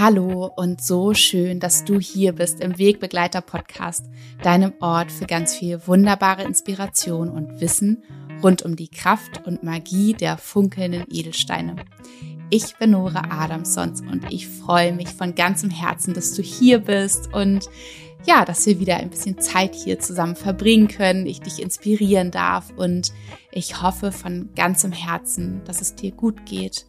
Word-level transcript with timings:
Hallo 0.00 0.48
und 0.54 0.80
so 0.80 1.12
schön, 1.12 1.58
dass 1.58 1.84
du 1.84 1.98
hier 1.98 2.32
bist 2.32 2.60
im 2.60 2.78
Wegbegleiter 2.78 3.40
Podcast, 3.40 4.04
deinem 4.44 4.72
Ort 4.78 5.10
für 5.10 5.26
ganz 5.26 5.56
viel 5.56 5.88
wunderbare 5.88 6.44
Inspiration 6.44 7.28
und 7.28 7.60
Wissen 7.60 8.04
rund 8.40 8.62
um 8.62 8.76
die 8.76 8.86
Kraft 8.86 9.44
und 9.44 9.64
Magie 9.64 10.12
der 10.12 10.38
funkelnden 10.38 11.04
Edelsteine. 11.10 11.74
Ich 12.48 12.76
bin 12.76 12.92
Nora 12.92 13.42
Adamsons 13.42 14.02
und 14.02 14.32
ich 14.32 14.46
freue 14.46 14.92
mich 14.92 15.08
von 15.08 15.34
ganzem 15.34 15.68
Herzen, 15.68 16.14
dass 16.14 16.32
du 16.32 16.42
hier 16.42 16.78
bist 16.78 17.34
und 17.34 17.68
ja, 18.26 18.44
dass 18.44 18.66
wir 18.66 18.80
wieder 18.80 18.96
ein 18.96 19.10
bisschen 19.10 19.38
Zeit 19.38 19.74
hier 19.74 19.98
zusammen 19.98 20.36
verbringen 20.36 20.88
können, 20.88 21.26
ich 21.26 21.40
dich 21.40 21.62
inspirieren 21.62 22.30
darf 22.30 22.70
und 22.76 23.12
ich 23.52 23.82
hoffe 23.82 24.12
von 24.12 24.50
ganzem 24.54 24.92
Herzen, 24.92 25.62
dass 25.64 25.80
es 25.80 25.94
dir 25.94 26.12
gut 26.12 26.44
geht, 26.44 26.86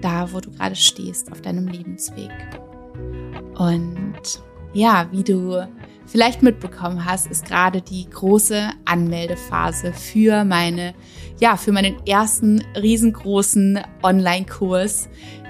da 0.00 0.32
wo 0.32 0.40
du 0.40 0.50
gerade 0.50 0.76
stehst 0.76 1.32
auf 1.32 1.40
deinem 1.40 1.68
Lebensweg. 1.68 2.30
Und 3.54 4.42
ja, 4.74 5.08
wie 5.12 5.22
du 5.22 5.66
vielleicht 6.06 6.42
mitbekommen 6.42 7.04
hast, 7.04 7.26
ist 7.26 7.46
gerade 7.46 7.80
die 7.80 8.08
große 8.08 8.70
Anmeldephase 8.84 9.92
für 9.92 10.44
meine, 10.44 10.94
ja, 11.40 11.56
für 11.56 11.72
meinen 11.72 11.96
ersten 12.06 12.62
riesengroßen 12.76 13.80
Online-Kurs, 14.02 15.08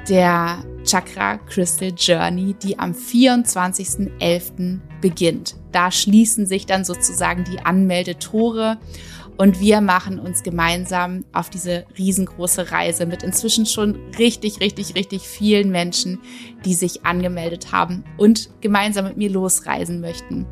der 0.09 0.65
Chakra 0.85 1.39
Crystal 1.39 1.93
Journey, 1.97 2.55
die 2.55 2.79
am 2.79 2.93
24.11. 2.93 4.81
beginnt. 5.03 5.57
Da 5.73 5.91
schließen 5.91 6.47
sich 6.47 6.65
dann 6.65 6.87
sozusagen 6.87 7.45
die 7.45 7.61
Anmeldetore 7.61 8.79
und 9.37 9.61
wir 9.61 9.81
machen 9.81 10.19
uns 10.19 10.43
gemeinsam 10.43 11.25
auf 11.33 11.51
diese 11.51 11.85
riesengroße 11.99 12.71
Reise 12.71 13.07
mit 13.07 13.23
inzwischen 13.23 13.67
schon 13.67 13.99
richtig, 14.19 14.61
richtig, 14.61 14.95
richtig 14.95 15.23
vielen 15.23 15.71
Menschen, 15.71 16.21
die 16.65 16.75
sich 16.75 17.05
angemeldet 17.05 17.73
haben 17.73 18.05
und 18.17 18.51
gemeinsam 18.61 19.07
mit 19.07 19.17
mir 19.17 19.31
losreisen 19.31 20.01
möchten. 20.01 20.47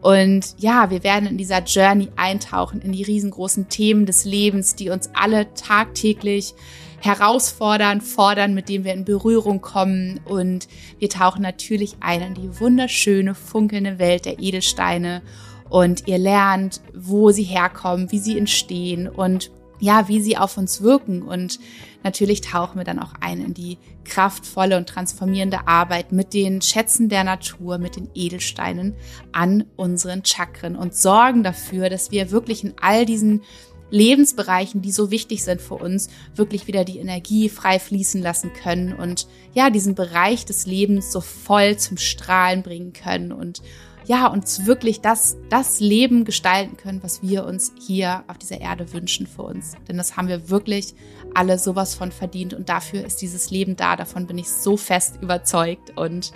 Und 0.00 0.54
ja, 0.58 0.90
wir 0.90 1.02
werden 1.02 1.28
in 1.28 1.36
dieser 1.36 1.62
Journey 1.62 2.08
eintauchen 2.16 2.80
in 2.80 2.92
die 2.92 3.02
riesengroßen 3.02 3.68
Themen 3.68 4.06
des 4.06 4.24
Lebens, 4.24 4.74
die 4.74 4.90
uns 4.90 5.10
alle 5.12 5.52
tagtäglich 5.54 6.54
herausfordern, 7.00 8.00
fordern, 8.00 8.54
mit 8.54 8.68
denen 8.68 8.84
wir 8.84 8.94
in 8.94 9.04
Berührung 9.04 9.60
kommen. 9.60 10.20
Und 10.24 10.68
wir 10.98 11.08
tauchen 11.08 11.42
natürlich 11.42 11.96
ein 12.00 12.22
in 12.22 12.34
die 12.34 12.60
wunderschöne, 12.60 13.34
funkelnde 13.34 13.98
Welt 13.98 14.24
der 14.24 14.38
Edelsteine. 14.38 15.22
Und 15.68 16.08
ihr 16.08 16.18
lernt, 16.18 16.80
wo 16.94 17.30
sie 17.30 17.44
herkommen, 17.44 18.10
wie 18.10 18.18
sie 18.18 18.36
entstehen 18.36 19.08
und 19.08 19.50
ja, 19.80 20.08
wie 20.08 20.20
sie 20.20 20.36
auf 20.36 20.56
uns 20.58 20.82
wirken. 20.82 21.22
Und 21.22 21.58
natürlich 22.04 22.42
tauchen 22.42 22.78
wir 22.78 22.84
dann 22.84 22.98
auch 22.98 23.14
ein 23.20 23.40
in 23.40 23.54
die 23.54 23.78
kraftvolle 24.04 24.76
und 24.76 24.88
transformierende 24.88 25.66
Arbeit 25.66 26.12
mit 26.12 26.34
den 26.34 26.60
Schätzen 26.60 27.08
der 27.08 27.24
Natur, 27.24 27.78
mit 27.78 27.96
den 27.96 28.10
Edelsteinen 28.14 28.94
an 29.32 29.64
unseren 29.76 30.24
Chakren 30.24 30.76
und 30.76 30.94
sorgen 30.94 31.42
dafür, 31.42 31.88
dass 31.88 32.10
wir 32.10 32.30
wirklich 32.30 32.64
in 32.64 32.74
all 32.80 33.06
diesen 33.06 33.42
Lebensbereichen, 33.90 34.82
die 34.82 34.92
so 34.92 35.10
wichtig 35.10 35.44
sind 35.44 35.60
für 35.60 35.74
uns, 35.74 36.08
wirklich 36.34 36.66
wieder 36.66 36.84
die 36.84 36.98
Energie 36.98 37.48
frei 37.48 37.78
fließen 37.78 38.22
lassen 38.22 38.52
können 38.52 38.94
und 38.94 39.26
ja, 39.54 39.70
diesen 39.70 39.94
Bereich 39.94 40.44
des 40.44 40.66
Lebens 40.66 41.12
so 41.12 41.20
voll 41.20 41.76
zum 41.76 41.96
Strahlen 41.96 42.62
bringen 42.62 42.92
können 42.92 43.32
und 43.32 43.62
ja, 44.06 44.26
uns 44.26 44.66
wirklich 44.66 45.00
das, 45.00 45.36
das 45.50 45.78
Leben 45.78 46.24
gestalten 46.24 46.76
können, 46.76 47.02
was 47.02 47.22
wir 47.22 47.44
uns 47.44 47.72
hier 47.78 48.24
auf 48.26 48.38
dieser 48.38 48.60
Erde 48.60 48.92
wünschen 48.92 49.26
für 49.26 49.42
uns. 49.42 49.74
Denn 49.88 49.96
das 49.96 50.16
haben 50.16 50.28
wir 50.28 50.48
wirklich 50.48 50.94
alle 51.34 51.58
sowas 51.58 51.94
von 51.94 52.10
verdient 52.10 52.54
und 52.54 52.68
dafür 52.68 53.04
ist 53.04 53.22
dieses 53.22 53.50
Leben 53.50 53.76
da. 53.76 53.96
Davon 53.96 54.26
bin 54.26 54.38
ich 54.38 54.48
so 54.48 54.76
fest 54.76 55.18
überzeugt 55.20 55.96
und 55.96 56.32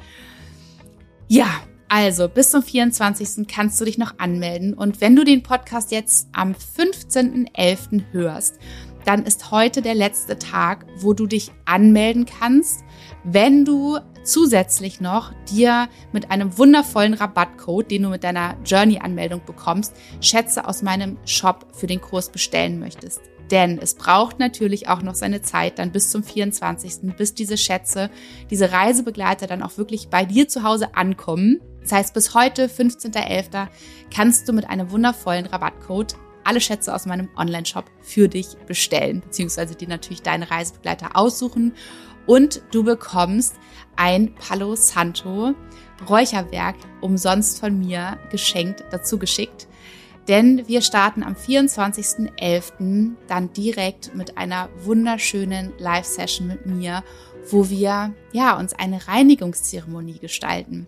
ja, 1.26 1.48
also, 1.96 2.28
bis 2.28 2.50
zum 2.50 2.60
24. 2.60 3.46
kannst 3.46 3.80
du 3.80 3.84
dich 3.84 3.98
noch 3.98 4.18
anmelden. 4.18 4.74
Und 4.74 5.00
wenn 5.00 5.14
du 5.14 5.22
den 5.22 5.44
Podcast 5.44 5.92
jetzt 5.92 6.26
am 6.32 6.50
15.11. 6.50 8.02
hörst, 8.10 8.58
dann 9.04 9.22
ist 9.22 9.52
heute 9.52 9.80
der 9.80 9.94
letzte 9.94 10.36
Tag, 10.36 10.86
wo 10.98 11.12
du 11.12 11.28
dich 11.28 11.52
anmelden 11.66 12.26
kannst, 12.26 12.82
wenn 13.22 13.64
du 13.64 13.98
zusätzlich 14.24 15.00
noch 15.00 15.32
dir 15.48 15.88
mit 16.10 16.32
einem 16.32 16.58
wundervollen 16.58 17.14
Rabattcode, 17.14 17.88
den 17.92 18.02
du 18.02 18.08
mit 18.08 18.24
deiner 18.24 18.56
Journey-Anmeldung 18.64 19.42
bekommst, 19.46 19.94
Schätze 20.20 20.66
aus 20.66 20.82
meinem 20.82 21.16
Shop 21.24 21.64
für 21.76 21.86
den 21.86 22.00
Kurs 22.00 22.28
bestellen 22.28 22.80
möchtest. 22.80 23.20
Denn 23.52 23.78
es 23.78 23.94
braucht 23.94 24.40
natürlich 24.40 24.88
auch 24.88 25.02
noch 25.02 25.14
seine 25.14 25.42
Zeit, 25.42 25.78
dann 25.78 25.92
bis 25.92 26.10
zum 26.10 26.24
24., 26.24 27.14
bis 27.16 27.34
diese 27.34 27.56
Schätze, 27.56 28.10
diese 28.50 28.72
Reisebegleiter 28.72 29.46
dann 29.46 29.62
auch 29.62 29.78
wirklich 29.78 30.08
bei 30.08 30.24
dir 30.24 30.48
zu 30.48 30.64
Hause 30.64 30.96
ankommen. 30.96 31.60
Das 31.84 31.92
heißt, 31.92 32.14
bis 32.14 32.34
heute, 32.34 32.66
15.11., 32.66 33.68
kannst 34.12 34.48
du 34.48 34.52
mit 34.52 34.68
einem 34.68 34.90
wundervollen 34.90 35.46
Rabattcode 35.46 36.16
alle 36.42 36.60
Schätze 36.60 36.94
aus 36.94 37.06
meinem 37.06 37.28
Online-Shop 37.36 37.84
für 38.00 38.28
dich 38.28 38.56
bestellen, 38.66 39.20
beziehungsweise 39.20 39.74
dir 39.74 39.88
natürlich 39.88 40.22
deine 40.22 40.50
Reisebegleiter 40.50 41.16
aussuchen. 41.16 41.74
Und 42.26 42.62
du 42.70 42.84
bekommst 42.84 43.54
ein 43.96 44.34
Palo 44.34 44.76
Santo 44.76 45.54
Räucherwerk 46.08 46.76
umsonst 47.00 47.60
von 47.60 47.78
mir 47.78 48.18
geschenkt, 48.30 48.84
dazu 48.90 49.18
geschickt. 49.18 49.68
Denn 50.28 50.66
wir 50.66 50.80
starten 50.80 51.22
am 51.22 51.34
24.11. 51.34 53.12
dann 53.26 53.52
direkt 53.52 54.14
mit 54.14 54.38
einer 54.38 54.70
wunderschönen 54.78 55.72
Live-Session 55.78 56.46
mit 56.46 56.66
mir, 56.66 57.04
wo 57.50 57.68
wir 57.68 58.14
ja 58.32 58.58
uns 58.58 58.72
eine 58.72 59.06
Reinigungszeremonie 59.06 60.18
gestalten. 60.18 60.86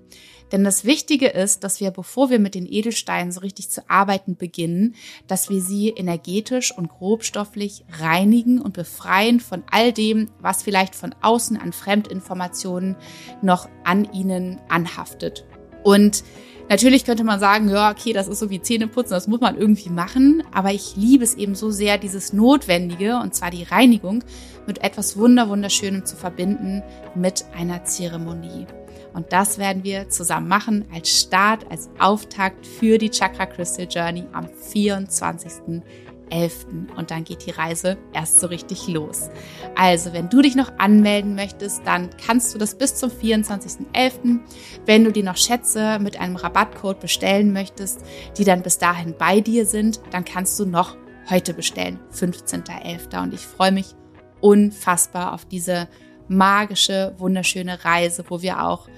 Denn 0.53 0.63
das 0.63 0.85
Wichtige 0.85 1.27
ist, 1.27 1.65
dass 1.65 1.81
wir, 1.81 1.91
bevor 1.91 2.31
wir 2.31 2.39
mit 2.39 2.55
den 2.55 2.67
Edelsteinen 2.67 3.33
so 3.33 3.41
richtig 3.41 3.69
zu 3.69 3.89
arbeiten 3.91 4.37
beginnen, 4.37 4.95
dass 5.27 5.51
wir 5.51 5.61
sie 5.61 5.89
energetisch 5.89 6.77
und 6.77 6.89
grobstofflich 6.89 7.85
reinigen 7.99 8.61
und 8.61 8.73
befreien 8.73 9.41
von 9.41 9.65
all 9.71 9.93
dem, 9.93 10.31
was 10.41 10.63
vielleicht 10.63 10.95
von 10.95 11.15
außen 11.21 11.57
an 11.57 11.73
Fremdinformationen 11.73 12.97
noch 13.43 13.69
an 13.85 14.11
ihnen 14.13 14.61
anhaftet. 14.69 15.45
Und 15.83 16.23
Natürlich 16.69 17.04
könnte 17.04 17.22
man 17.22 17.38
sagen, 17.38 17.69
ja, 17.69 17.93
okay, 17.93 18.12
das 18.12 18.27
ist 18.27 18.41
so 18.41 18.50
wie 18.50 18.60
Zähneputzen, 18.60 19.12
das 19.12 19.28
muss 19.28 19.41
man 19.41 19.56
irgendwie 19.56 19.88
machen. 19.88 20.43
Aber 20.53 20.72
ich 20.72 20.97
liebe 20.97 21.22
es 21.22 21.34
eben 21.34 21.54
so 21.54 21.71
sehr, 21.71 21.97
dieses 21.97 22.32
Notwendige, 22.32 23.19
und 23.19 23.34
zwar 23.34 23.50
die 23.50 23.62
Reinigung, 23.62 24.25
mit 24.66 24.82
etwas 24.82 25.16
Wunderwunderschönem 25.16 26.04
zu 26.04 26.16
verbinden 26.16 26.82
mit 27.15 27.44
einer 27.56 27.84
Zeremonie. 27.84 28.66
Und 29.15 29.32
das 29.32 29.59
werden 29.59 29.84
wir 29.84 30.09
zusammen 30.10 30.49
machen 30.49 30.84
als 30.93 31.09
Start, 31.09 31.71
als 31.71 31.88
Auftakt 31.99 32.66
für 32.66 32.98
die 32.98 33.10
Chakra 33.10 33.47
Crystal 33.47 33.87
Journey 33.88 34.25
am 34.33 34.48
24. 34.48 35.83
11. 36.31 36.67
Und 36.97 37.11
dann 37.11 37.25
geht 37.25 37.47
die 37.47 37.51
Reise 37.51 37.97
erst 38.13 38.41
so 38.41 38.47
richtig 38.47 38.89
los. 38.89 39.31
Also, 39.75 40.13
wenn 40.13 40.29
du 40.29 40.43
dich 40.43 40.55
noch 40.55 40.73
anmelden 40.79 41.35
möchtest, 41.35 41.87
dann 41.87 42.11
kannst 42.25 42.55
du 42.55 42.59
das 42.59 42.77
bis 42.77 42.95
zum 42.95 43.11
24.11. 43.11 44.41
Wenn 44.85 45.05
du 45.05 45.13
dir 45.13 45.25
noch 45.25 45.37
Schätze 45.37 45.99
mit 45.99 46.21
einem 46.21 46.37
Rabattcode 46.37 47.01
bestellen 47.01 47.53
möchtest, 47.53 48.01
die 48.39 48.45
dann 48.45 48.63
bis 48.63 48.79
dahin 48.79 49.15
bei 49.19 49.41
dir 49.41 49.67
sind, 49.67 50.01
dann 50.11 50.25
kannst 50.25 50.59
du 50.59 50.67
noch 50.67 50.97
heute 51.31 51.55
bestellen, 51.55 51.99
15.11. 52.13 53.23
Und 53.23 53.35
ich 53.35 53.41
freue 53.41 53.73
mich 53.73 53.95
unfassbar 54.41 55.33
auf 55.33 55.45
diese 55.45 55.89
magische, 56.29 57.15
wunderschöne 57.19 57.85
Reise, 57.85 58.25
wo 58.29 58.43
wir 58.43 58.63
auch 58.63 58.89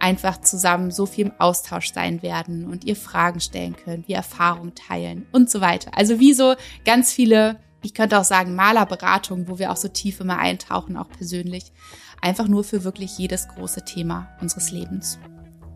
einfach 0.00 0.40
zusammen 0.40 0.90
so 0.90 1.06
viel 1.06 1.26
im 1.26 1.32
Austausch 1.38 1.92
sein 1.92 2.22
werden 2.22 2.66
und 2.66 2.84
ihr 2.84 2.96
Fragen 2.96 3.40
stellen 3.40 3.76
könnt, 3.76 4.08
wir 4.08 4.16
Erfahrungen 4.16 4.74
teilen 4.74 5.26
und 5.32 5.50
so 5.50 5.60
weiter. 5.60 5.90
Also 5.96 6.20
wie 6.20 6.32
so 6.32 6.54
ganz 6.84 7.12
viele, 7.12 7.60
ich 7.82 7.94
könnte 7.94 8.18
auch 8.18 8.24
sagen 8.24 8.54
Malerberatungen, 8.54 9.48
wo 9.48 9.58
wir 9.58 9.70
auch 9.70 9.76
so 9.76 9.88
tief 9.88 10.20
immer 10.20 10.38
eintauchen, 10.38 10.96
auch 10.96 11.08
persönlich. 11.08 11.72
Einfach 12.20 12.48
nur 12.48 12.64
für 12.64 12.82
wirklich 12.84 13.16
jedes 13.16 13.46
große 13.48 13.84
Thema 13.84 14.28
unseres 14.40 14.70
Lebens. 14.72 15.18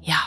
Ja. 0.00 0.20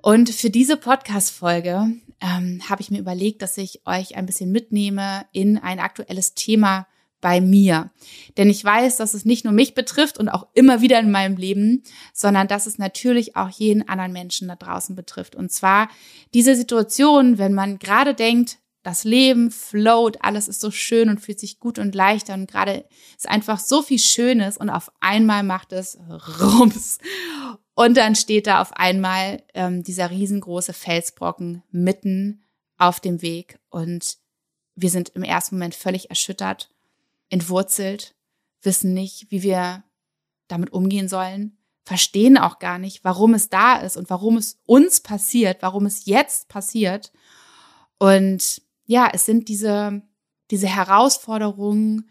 Und 0.00 0.30
für 0.30 0.50
diese 0.50 0.76
Podcast-Folge 0.76 1.90
ähm, 2.20 2.60
habe 2.68 2.80
ich 2.80 2.90
mir 2.90 2.98
überlegt, 2.98 3.42
dass 3.42 3.56
ich 3.56 3.80
euch 3.86 4.16
ein 4.16 4.26
bisschen 4.26 4.52
mitnehme 4.52 5.26
in 5.32 5.58
ein 5.58 5.80
aktuelles 5.80 6.34
Thema, 6.34 6.86
bei 7.24 7.40
mir. 7.40 7.90
Denn 8.36 8.50
ich 8.50 8.62
weiß, 8.62 8.98
dass 8.98 9.14
es 9.14 9.24
nicht 9.24 9.46
nur 9.46 9.54
mich 9.54 9.72
betrifft 9.72 10.18
und 10.18 10.28
auch 10.28 10.46
immer 10.52 10.82
wieder 10.82 11.00
in 11.00 11.10
meinem 11.10 11.38
Leben, 11.38 11.82
sondern 12.12 12.48
dass 12.48 12.66
es 12.66 12.76
natürlich 12.76 13.34
auch 13.34 13.48
jeden 13.48 13.88
anderen 13.88 14.12
Menschen 14.12 14.46
da 14.46 14.56
draußen 14.56 14.94
betrifft. 14.94 15.34
Und 15.34 15.50
zwar 15.50 15.88
diese 16.34 16.54
Situation, 16.54 17.38
wenn 17.38 17.54
man 17.54 17.78
gerade 17.78 18.12
denkt, 18.12 18.58
das 18.82 19.04
Leben 19.04 19.50
float, 19.50 20.18
alles 20.20 20.48
ist 20.48 20.60
so 20.60 20.70
schön 20.70 21.08
und 21.08 21.18
fühlt 21.18 21.40
sich 21.40 21.60
gut 21.60 21.78
und 21.78 21.94
leichter 21.94 22.34
und 22.34 22.46
gerade 22.46 22.84
ist 23.16 23.26
einfach 23.26 23.58
so 23.58 23.80
viel 23.80 23.98
Schönes 23.98 24.58
und 24.58 24.68
auf 24.68 24.92
einmal 25.00 25.44
macht 25.44 25.72
es 25.72 25.98
Rums. 26.38 26.98
Und 27.74 27.96
dann 27.96 28.16
steht 28.16 28.46
da 28.46 28.60
auf 28.60 28.74
einmal 28.74 29.42
ähm, 29.54 29.82
dieser 29.82 30.10
riesengroße 30.10 30.74
Felsbrocken 30.74 31.62
mitten 31.70 32.44
auf 32.76 33.00
dem 33.00 33.22
Weg 33.22 33.58
und 33.70 34.18
wir 34.76 34.90
sind 34.90 35.08
im 35.10 35.22
ersten 35.22 35.54
Moment 35.54 35.74
völlig 35.74 36.10
erschüttert 36.10 36.73
entwurzelt, 37.34 38.14
wissen 38.62 38.94
nicht, 38.94 39.26
wie 39.30 39.42
wir 39.42 39.82
damit 40.46 40.72
umgehen 40.72 41.08
sollen, 41.08 41.58
verstehen 41.84 42.38
auch 42.38 42.60
gar 42.60 42.78
nicht, 42.78 43.02
warum 43.02 43.34
es 43.34 43.48
da 43.48 43.74
ist 43.74 43.96
und 43.96 44.08
warum 44.08 44.36
es 44.36 44.60
uns 44.66 45.00
passiert, 45.00 45.58
warum 45.60 45.84
es 45.84 46.06
jetzt 46.06 46.48
passiert. 46.48 47.12
Und 47.98 48.62
ja, 48.86 49.10
es 49.12 49.26
sind 49.26 49.48
diese, 49.48 50.02
diese 50.52 50.68
Herausforderungen 50.68 52.08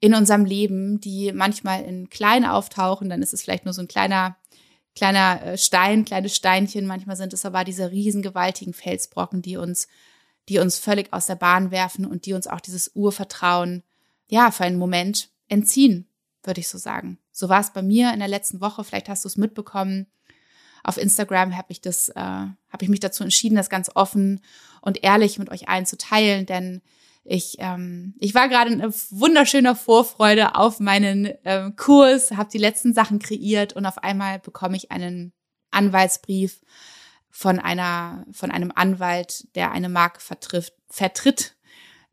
in 0.00 0.14
unserem 0.14 0.46
Leben, 0.46 0.98
die 0.98 1.32
manchmal 1.32 1.84
in 1.84 2.08
klein 2.08 2.46
auftauchen, 2.46 3.10
dann 3.10 3.22
ist 3.22 3.34
es 3.34 3.42
vielleicht 3.42 3.66
nur 3.66 3.74
so 3.74 3.82
ein 3.82 3.88
kleiner, 3.88 4.38
kleiner 4.96 5.42
äh, 5.42 5.58
Stein, 5.58 6.06
kleines 6.06 6.34
Steinchen, 6.34 6.86
manchmal 6.86 7.16
sind 7.16 7.34
es 7.34 7.44
aber 7.44 7.64
diese 7.64 7.90
riesengewaltigen 7.90 8.72
Felsbrocken, 8.72 9.42
die 9.42 9.58
uns, 9.58 9.88
die 10.48 10.58
uns 10.58 10.78
völlig 10.78 11.12
aus 11.12 11.26
der 11.26 11.36
Bahn 11.36 11.70
werfen 11.70 12.06
und 12.06 12.24
die 12.24 12.32
uns 12.32 12.46
auch 12.46 12.60
dieses 12.60 12.92
Urvertrauen, 12.94 13.82
ja, 14.34 14.50
für 14.50 14.64
einen 14.64 14.78
Moment 14.80 15.30
entziehen, 15.48 16.08
würde 16.42 16.58
ich 16.58 16.66
so 16.66 16.76
sagen. 16.76 17.18
So 17.30 17.48
war 17.48 17.60
es 17.60 17.72
bei 17.72 17.82
mir 17.82 18.12
in 18.12 18.18
der 18.18 18.26
letzten 18.26 18.60
Woche. 18.60 18.82
Vielleicht 18.82 19.08
hast 19.08 19.24
du 19.24 19.28
es 19.28 19.36
mitbekommen. 19.36 20.08
Auf 20.82 20.96
Instagram 20.96 21.56
habe 21.56 21.68
ich 21.70 21.80
das, 21.80 22.08
äh, 22.08 22.20
habe 22.20 22.80
ich 22.80 22.88
mich 22.88 22.98
dazu 22.98 23.22
entschieden, 23.22 23.54
das 23.54 23.70
ganz 23.70 23.92
offen 23.94 24.40
und 24.80 25.04
ehrlich 25.04 25.38
mit 25.38 25.50
euch 25.50 25.68
allen 25.68 25.86
zu 25.86 25.96
teilen, 25.96 26.46
denn 26.46 26.82
ich, 27.22 27.56
ähm, 27.60 28.14
ich 28.18 28.34
war 28.34 28.48
gerade 28.48 28.72
in 28.72 28.82
wunderschöner 28.82 29.76
Vorfreude 29.76 30.56
auf 30.56 30.80
meinen 30.80 31.32
ähm, 31.44 31.76
Kurs, 31.76 32.32
habe 32.32 32.50
die 32.52 32.58
letzten 32.58 32.92
Sachen 32.92 33.20
kreiert 33.20 33.74
und 33.74 33.86
auf 33.86 33.98
einmal 33.98 34.40
bekomme 34.40 34.76
ich 34.76 34.90
einen 34.90 35.32
Anwaltsbrief 35.70 36.60
von 37.30 37.60
einer 37.60 38.26
von 38.32 38.50
einem 38.50 38.72
Anwalt, 38.74 39.46
der 39.54 39.70
eine 39.70 39.88
Marke 39.88 40.20
vertrifft, 40.20 40.74
vertritt, 40.90 41.56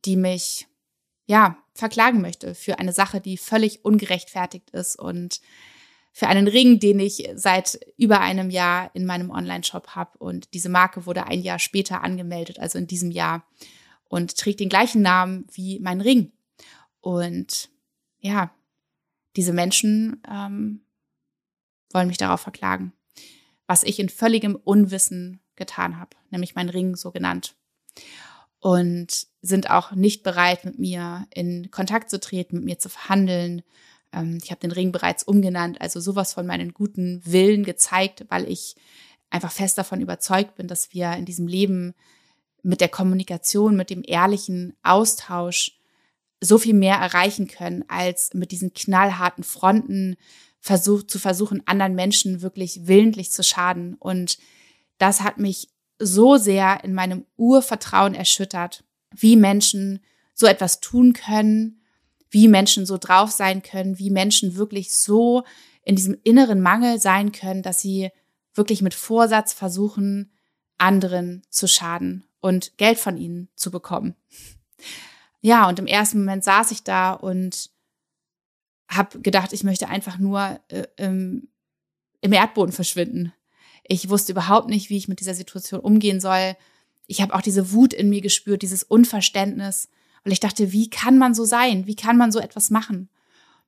die 0.05 0.15
mich 0.15 0.67
ja 1.25 1.57
verklagen 1.81 2.21
möchte 2.21 2.55
für 2.55 2.79
eine 2.79 2.93
Sache, 2.93 3.19
die 3.19 3.37
völlig 3.37 3.83
ungerechtfertigt 3.83 4.69
ist 4.69 4.97
und 4.97 5.41
für 6.13 6.27
einen 6.27 6.47
Ring, 6.47 6.79
den 6.79 6.99
ich 6.99 7.27
seit 7.35 7.79
über 7.97 8.21
einem 8.21 8.49
Jahr 8.49 8.91
in 8.93 9.05
meinem 9.05 9.31
Online-Shop 9.31 9.95
habe. 9.95 10.17
Und 10.19 10.53
diese 10.53 10.69
Marke 10.69 11.05
wurde 11.05 11.25
ein 11.25 11.41
Jahr 11.41 11.57
später 11.57 12.03
angemeldet, 12.03 12.59
also 12.59 12.77
in 12.77 12.85
diesem 12.85 13.11
Jahr, 13.11 13.43
und 14.05 14.37
trägt 14.37 14.59
den 14.59 14.69
gleichen 14.69 15.01
Namen 15.01 15.47
wie 15.53 15.79
mein 15.79 16.01
Ring. 16.01 16.31
Und 16.99 17.69
ja, 18.19 18.53
diese 19.35 19.53
Menschen 19.53 20.21
ähm, 20.29 20.81
wollen 21.91 22.07
mich 22.07 22.17
darauf 22.17 22.41
verklagen, 22.41 22.93
was 23.65 23.83
ich 23.83 23.99
in 23.99 24.09
völligem 24.09 24.55
Unwissen 24.55 25.39
getan 25.55 25.97
habe, 25.97 26.15
nämlich 26.29 26.55
mein 26.55 26.69
Ring 26.69 26.95
so 26.95 27.11
genannt 27.11 27.55
und 28.61 29.27
sind 29.41 29.69
auch 29.69 29.91
nicht 29.91 30.23
bereit, 30.23 30.63
mit 30.63 30.79
mir 30.79 31.27
in 31.33 31.71
Kontakt 31.71 32.09
zu 32.09 32.19
treten, 32.19 32.57
mit 32.57 32.65
mir 32.65 32.79
zu 32.79 32.89
verhandeln. 32.89 33.63
Ähm, 34.13 34.37
ich 34.41 34.51
habe 34.51 34.61
den 34.61 34.71
Ring 34.71 34.91
bereits 34.91 35.23
umgenannt, 35.23 35.81
also 35.81 35.99
sowas 35.99 36.33
von 36.33 36.45
meinen 36.45 36.73
guten 36.73 37.21
Willen 37.25 37.63
gezeigt, 37.63 38.25
weil 38.29 38.47
ich 38.47 38.75
einfach 39.31 39.51
fest 39.51 39.77
davon 39.77 39.99
überzeugt 39.99 40.55
bin, 40.55 40.67
dass 40.67 40.93
wir 40.93 41.13
in 41.13 41.25
diesem 41.25 41.47
Leben 41.47 41.95
mit 42.61 42.81
der 42.81 42.89
Kommunikation, 42.89 43.75
mit 43.75 43.89
dem 43.89 44.03
ehrlichen 44.05 44.75
Austausch 44.83 45.79
so 46.39 46.59
viel 46.59 46.75
mehr 46.75 46.97
erreichen 46.97 47.47
können, 47.47 47.83
als 47.87 48.33
mit 48.35 48.51
diesen 48.51 48.73
knallharten 48.73 49.43
Fronten 49.43 50.17
versucht, 50.59 51.09
zu 51.09 51.17
versuchen, 51.17 51.65
anderen 51.65 51.95
Menschen 51.95 52.43
wirklich 52.43 52.81
willentlich 52.85 53.31
zu 53.31 53.43
schaden. 53.43 53.95
Und 53.95 54.37
das 54.99 55.21
hat 55.21 55.39
mich 55.39 55.69
so 56.01 56.37
sehr 56.37 56.83
in 56.83 56.93
meinem 56.93 57.25
Urvertrauen 57.37 58.15
erschüttert, 58.15 58.83
wie 59.15 59.35
Menschen 59.35 59.99
so 60.33 60.47
etwas 60.47 60.79
tun 60.79 61.13
können, 61.13 61.81
wie 62.29 62.47
Menschen 62.47 62.85
so 62.85 62.97
drauf 62.97 63.31
sein 63.31 63.61
können, 63.61 63.99
wie 63.99 64.09
Menschen 64.09 64.55
wirklich 64.55 64.93
so 64.93 65.43
in 65.83 65.95
diesem 65.95 66.17
inneren 66.23 66.61
Mangel 66.61 66.99
sein 66.99 67.31
können, 67.31 67.63
dass 67.63 67.81
sie 67.81 68.09
wirklich 68.53 68.81
mit 68.81 68.93
Vorsatz 68.93 69.53
versuchen, 69.53 70.31
anderen 70.77 71.43
zu 71.49 71.67
schaden 71.67 72.23
und 72.39 72.77
Geld 72.77 72.97
von 72.97 73.17
ihnen 73.17 73.49
zu 73.55 73.71
bekommen. 73.71 74.15
Ja, 75.41 75.67
und 75.67 75.79
im 75.79 75.87
ersten 75.87 76.19
Moment 76.19 76.43
saß 76.43 76.71
ich 76.71 76.83
da 76.83 77.13
und 77.13 77.69
habe 78.87 79.19
gedacht, 79.19 79.53
ich 79.53 79.63
möchte 79.63 79.89
einfach 79.89 80.17
nur 80.17 80.59
äh, 80.67 80.85
im, 80.97 81.49
im 82.21 82.33
Erdboden 82.33 82.73
verschwinden. 82.73 83.33
Ich 83.91 84.07
wusste 84.07 84.31
überhaupt 84.31 84.69
nicht, 84.69 84.89
wie 84.89 84.95
ich 84.95 85.09
mit 85.09 85.19
dieser 85.19 85.33
Situation 85.33 85.81
umgehen 85.81 86.21
soll. 86.21 86.55
Ich 87.07 87.21
habe 87.21 87.33
auch 87.33 87.41
diese 87.41 87.73
Wut 87.73 87.93
in 87.93 88.09
mir 88.09 88.21
gespürt, 88.21 88.61
dieses 88.61 88.83
Unverständnis, 88.83 89.89
weil 90.23 90.31
ich 90.31 90.39
dachte, 90.39 90.71
wie 90.71 90.89
kann 90.89 91.17
man 91.17 91.33
so 91.33 91.43
sein? 91.43 91.87
Wie 91.87 91.97
kann 91.97 92.15
man 92.15 92.31
so 92.31 92.39
etwas 92.39 92.69
machen? 92.69 93.09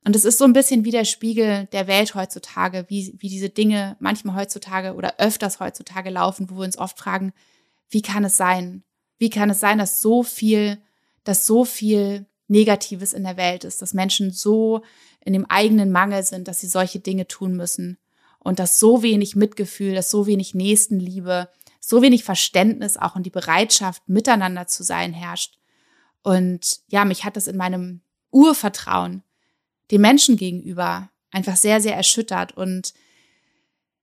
Und 0.06 0.16
es 0.16 0.24
ist 0.24 0.38
so 0.38 0.46
ein 0.46 0.54
bisschen 0.54 0.86
wie 0.86 0.92
der 0.92 1.04
Spiegel 1.04 1.68
der 1.74 1.88
Welt 1.88 2.16
heutzutage, 2.16 2.86
wie, 2.88 3.14
wie 3.18 3.28
diese 3.28 3.50
Dinge 3.50 3.98
manchmal 4.00 4.38
heutzutage 4.38 4.94
oder 4.94 5.20
öfters 5.20 5.60
heutzutage 5.60 6.10
laufen, 6.10 6.50
wo 6.50 6.56
wir 6.56 6.64
uns 6.64 6.78
oft 6.78 6.98
fragen, 6.98 7.34
wie 7.90 8.02
kann 8.02 8.24
es 8.24 8.38
sein? 8.38 8.84
Wie 9.18 9.30
kann 9.30 9.50
es 9.50 9.60
sein, 9.60 9.78
dass 9.78 10.02
so 10.02 10.24
viel, 10.24 10.78
dass 11.26 11.46
so 11.46 11.66
viel 11.66 12.28
Negatives 12.48 13.12
in 13.12 13.26
der 13.26 13.36
Welt 13.36 13.66
ist, 13.66 13.82
dass 13.82 13.94
Menschen 13.94 14.32
so 14.32 14.84
in 15.20 15.34
dem 15.34 15.46
eigenen 15.48 15.92
Mangel 15.92 16.24
sind, 16.24 16.48
dass 16.48 16.62
sie 16.62 16.68
solche 16.68 17.02
Dinge 17.02 17.28
tun 17.28 17.58
müssen 17.58 17.98
und 18.44 18.60
dass 18.60 18.80
so 18.80 19.02
wenig 19.02 19.36
Mitgefühl, 19.36 19.96
dass 19.96 20.12
so 20.12 20.28
wenig 20.28 20.54
Nächstenliebe, 20.54 21.50
so 21.80 22.02
wenig 22.02 22.24
Verständnis 22.24 22.98
auch 22.98 23.16
und 23.16 23.24
die 23.24 23.30
Bereitschaft, 23.30 24.08
miteinander 24.08 24.68
zu 24.68 24.84
sein, 24.84 25.14
herrscht. 25.14 25.58
Und 26.22 26.80
ja, 26.88 27.06
mich 27.06 27.26
hat 27.26 27.36
das 27.36 27.48
in 27.48 27.58
meinem 27.58 28.02
Urvertrauen 28.32 29.24
den 29.92 30.02
Menschen 30.02 30.38
gegenüber 30.38 31.10
einfach 31.32 31.56
sehr, 31.56 31.82
sehr 31.82 31.96
erschüttert. 31.96 32.56
Und 32.56 32.94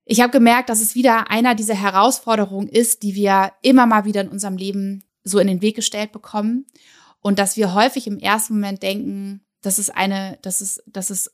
ich 0.05 0.21
habe 0.21 0.31
gemerkt, 0.31 0.69
dass 0.69 0.81
es 0.81 0.95
wieder 0.95 1.29
einer 1.29 1.55
dieser 1.55 1.75
Herausforderungen 1.75 2.69
ist, 2.69 3.03
die 3.03 3.15
wir 3.15 3.53
immer 3.61 3.85
mal 3.85 4.05
wieder 4.05 4.21
in 4.21 4.29
unserem 4.29 4.57
Leben 4.57 5.03
so 5.23 5.39
in 5.39 5.47
den 5.47 5.61
Weg 5.61 5.75
gestellt 5.75 6.11
bekommen. 6.11 6.65
Und 7.21 7.39
dass 7.39 7.57
wir 7.57 7.73
häufig 7.73 8.07
im 8.07 8.19
ersten 8.19 8.55
Moment 8.55 8.83
denken, 8.83 9.41
das 9.61 9.79
ist 9.79 9.91
eine, 9.91 10.39
das 10.41 10.61
ist, 10.61 10.83
das 10.87 11.11
ist 11.11 11.31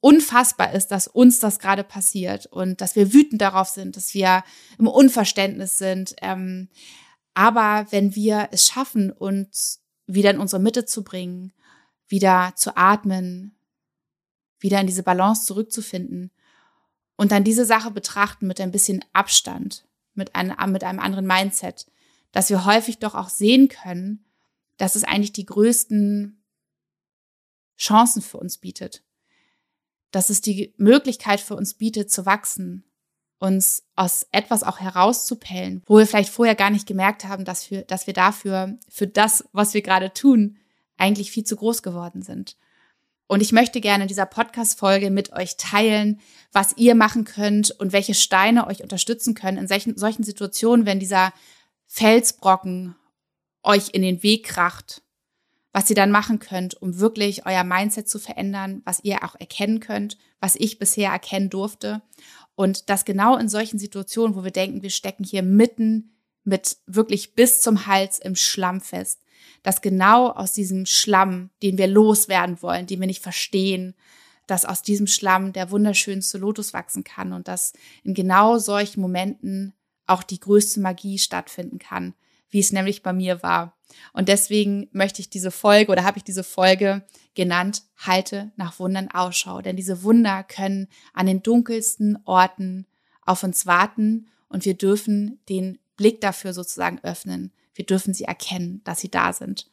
unfassbar 0.00 0.72
ist, 0.72 0.88
dass 0.88 1.08
uns 1.08 1.40
das 1.40 1.58
gerade 1.58 1.84
passiert 1.84 2.46
und 2.46 2.80
dass 2.80 2.96
wir 2.96 3.12
wütend 3.12 3.40
darauf 3.40 3.68
sind, 3.68 3.96
dass 3.96 4.14
wir 4.14 4.44
im 4.78 4.86
Unverständnis 4.86 5.78
sind. 5.78 6.14
Ähm, 6.22 6.68
aber 7.34 7.86
wenn 7.90 8.14
wir 8.14 8.48
es 8.52 8.68
schaffen, 8.68 9.10
uns 9.10 9.82
wieder 10.06 10.30
in 10.30 10.38
unsere 10.38 10.62
Mitte 10.62 10.84
zu 10.84 11.02
bringen, 11.02 11.52
wieder 12.06 12.52
zu 12.56 12.76
atmen, 12.76 13.56
wieder 14.60 14.80
in 14.80 14.86
diese 14.86 15.02
Balance 15.02 15.44
zurückzufinden 15.46 16.30
und 17.16 17.32
dann 17.32 17.44
diese 17.44 17.64
Sache 17.64 17.90
betrachten 17.90 18.46
mit 18.46 18.60
ein 18.60 18.72
bisschen 18.72 19.04
Abstand, 19.12 19.86
mit 20.14 20.34
einem, 20.34 20.54
mit 20.72 20.84
einem 20.84 21.00
anderen 21.00 21.26
Mindset, 21.26 21.86
dass 22.32 22.50
wir 22.50 22.64
häufig 22.64 22.98
doch 22.98 23.14
auch 23.14 23.28
sehen 23.28 23.68
können, 23.68 24.24
dass 24.76 24.94
es 24.94 25.04
eigentlich 25.04 25.32
die 25.32 25.46
größten 25.46 26.42
Chancen 27.76 28.22
für 28.22 28.38
uns 28.38 28.58
bietet 28.58 29.02
dass 30.10 30.30
es 30.30 30.40
die 30.40 30.74
Möglichkeit 30.76 31.40
für 31.40 31.56
uns 31.56 31.74
bietet 31.74 32.10
zu 32.10 32.26
wachsen, 32.26 32.84
uns 33.38 33.84
aus 33.94 34.26
etwas 34.32 34.62
auch 34.64 34.80
herauszupellen, 34.80 35.82
wo 35.86 35.98
wir 35.98 36.06
vielleicht 36.06 36.32
vorher 36.32 36.54
gar 36.54 36.70
nicht 36.70 36.86
gemerkt 36.86 37.24
haben, 37.24 37.44
dass 37.44 37.70
wir, 37.70 37.82
dass 37.82 38.06
wir 38.06 38.14
dafür, 38.14 38.78
für 38.88 39.06
das, 39.06 39.44
was 39.52 39.74
wir 39.74 39.82
gerade 39.82 40.12
tun, 40.12 40.58
eigentlich 40.96 41.30
viel 41.30 41.44
zu 41.44 41.56
groß 41.56 41.82
geworden 41.82 42.22
sind. 42.22 42.56
Und 43.28 43.42
ich 43.42 43.52
möchte 43.52 43.80
gerne 43.80 44.04
in 44.04 44.08
dieser 44.08 44.26
Podcast-Folge 44.26 45.10
mit 45.10 45.32
euch 45.34 45.56
teilen, 45.58 46.20
was 46.50 46.76
ihr 46.76 46.94
machen 46.94 47.24
könnt 47.24 47.70
und 47.72 47.92
welche 47.92 48.14
Steine 48.14 48.66
euch 48.66 48.82
unterstützen 48.82 49.34
können 49.34 49.58
in 49.58 49.68
solchen, 49.68 49.96
solchen 49.98 50.24
Situationen, 50.24 50.86
wenn 50.86 50.98
dieser 50.98 51.32
Felsbrocken 51.86 52.96
euch 53.62 53.90
in 53.92 54.02
den 54.02 54.22
Weg 54.22 54.46
kracht 54.46 55.02
was 55.78 55.88
ihr 55.88 55.94
dann 55.94 56.10
machen 56.10 56.40
könnt, 56.40 56.74
um 56.82 56.98
wirklich 56.98 57.46
euer 57.46 57.62
Mindset 57.62 58.08
zu 58.08 58.18
verändern, 58.18 58.82
was 58.84 58.98
ihr 59.04 59.22
auch 59.22 59.36
erkennen 59.36 59.78
könnt, 59.78 60.18
was 60.40 60.56
ich 60.56 60.80
bisher 60.80 61.12
erkennen 61.12 61.50
durfte. 61.50 62.02
Und 62.56 62.90
das 62.90 63.04
genau 63.04 63.36
in 63.36 63.48
solchen 63.48 63.78
Situationen, 63.78 64.34
wo 64.34 64.42
wir 64.42 64.50
denken, 64.50 64.82
wir 64.82 64.90
stecken 64.90 65.22
hier 65.22 65.44
mitten 65.44 66.16
mit 66.42 66.78
wirklich 66.86 67.36
bis 67.36 67.60
zum 67.60 67.86
Hals 67.86 68.18
im 68.18 68.34
Schlamm 68.34 68.80
fest, 68.80 69.20
dass 69.62 69.80
genau 69.80 70.30
aus 70.30 70.52
diesem 70.52 70.84
Schlamm, 70.84 71.50
den 71.62 71.78
wir 71.78 71.86
loswerden 71.86 72.60
wollen, 72.60 72.88
den 72.88 72.98
wir 72.98 73.06
nicht 73.06 73.22
verstehen, 73.22 73.94
dass 74.48 74.64
aus 74.64 74.82
diesem 74.82 75.06
Schlamm 75.06 75.52
der 75.52 75.70
wunderschönste 75.70 76.38
Lotus 76.38 76.72
wachsen 76.72 77.04
kann 77.04 77.32
und 77.32 77.46
dass 77.46 77.72
in 78.02 78.14
genau 78.14 78.58
solchen 78.58 79.00
Momenten 79.00 79.74
auch 80.08 80.24
die 80.24 80.40
größte 80.40 80.80
Magie 80.80 81.18
stattfinden 81.18 81.78
kann, 81.78 82.14
wie 82.50 82.60
es 82.60 82.72
nämlich 82.72 83.02
bei 83.02 83.12
mir 83.12 83.42
war. 83.42 83.76
Und 84.12 84.28
deswegen 84.28 84.88
möchte 84.92 85.20
ich 85.20 85.30
diese 85.30 85.50
Folge 85.50 85.90
oder 85.92 86.04
habe 86.04 86.18
ich 86.18 86.24
diese 86.24 86.44
Folge 86.44 87.04
genannt, 87.34 87.82
halte 87.96 88.52
nach 88.56 88.78
Wundern 88.78 89.10
Ausschau. 89.10 89.62
Denn 89.62 89.76
diese 89.76 90.02
Wunder 90.02 90.44
können 90.44 90.88
an 91.14 91.26
den 91.26 91.42
dunkelsten 91.42 92.18
Orten 92.24 92.86
auf 93.24 93.42
uns 93.42 93.66
warten 93.66 94.28
und 94.48 94.64
wir 94.64 94.74
dürfen 94.74 95.40
den 95.48 95.78
Blick 95.96 96.20
dafür 96.20 96.52
sozusagen 96.52 97.00
öffnen. 97.02 97.52
Wir 97.74 97.86
dürfen 97.86 98.14
sie 98.14 98.24
erkennen, 98.24 98.82
dass 98.84 99.00
sie 99.00 99.10
da 99.10 99.32
sind. 99.32 99.70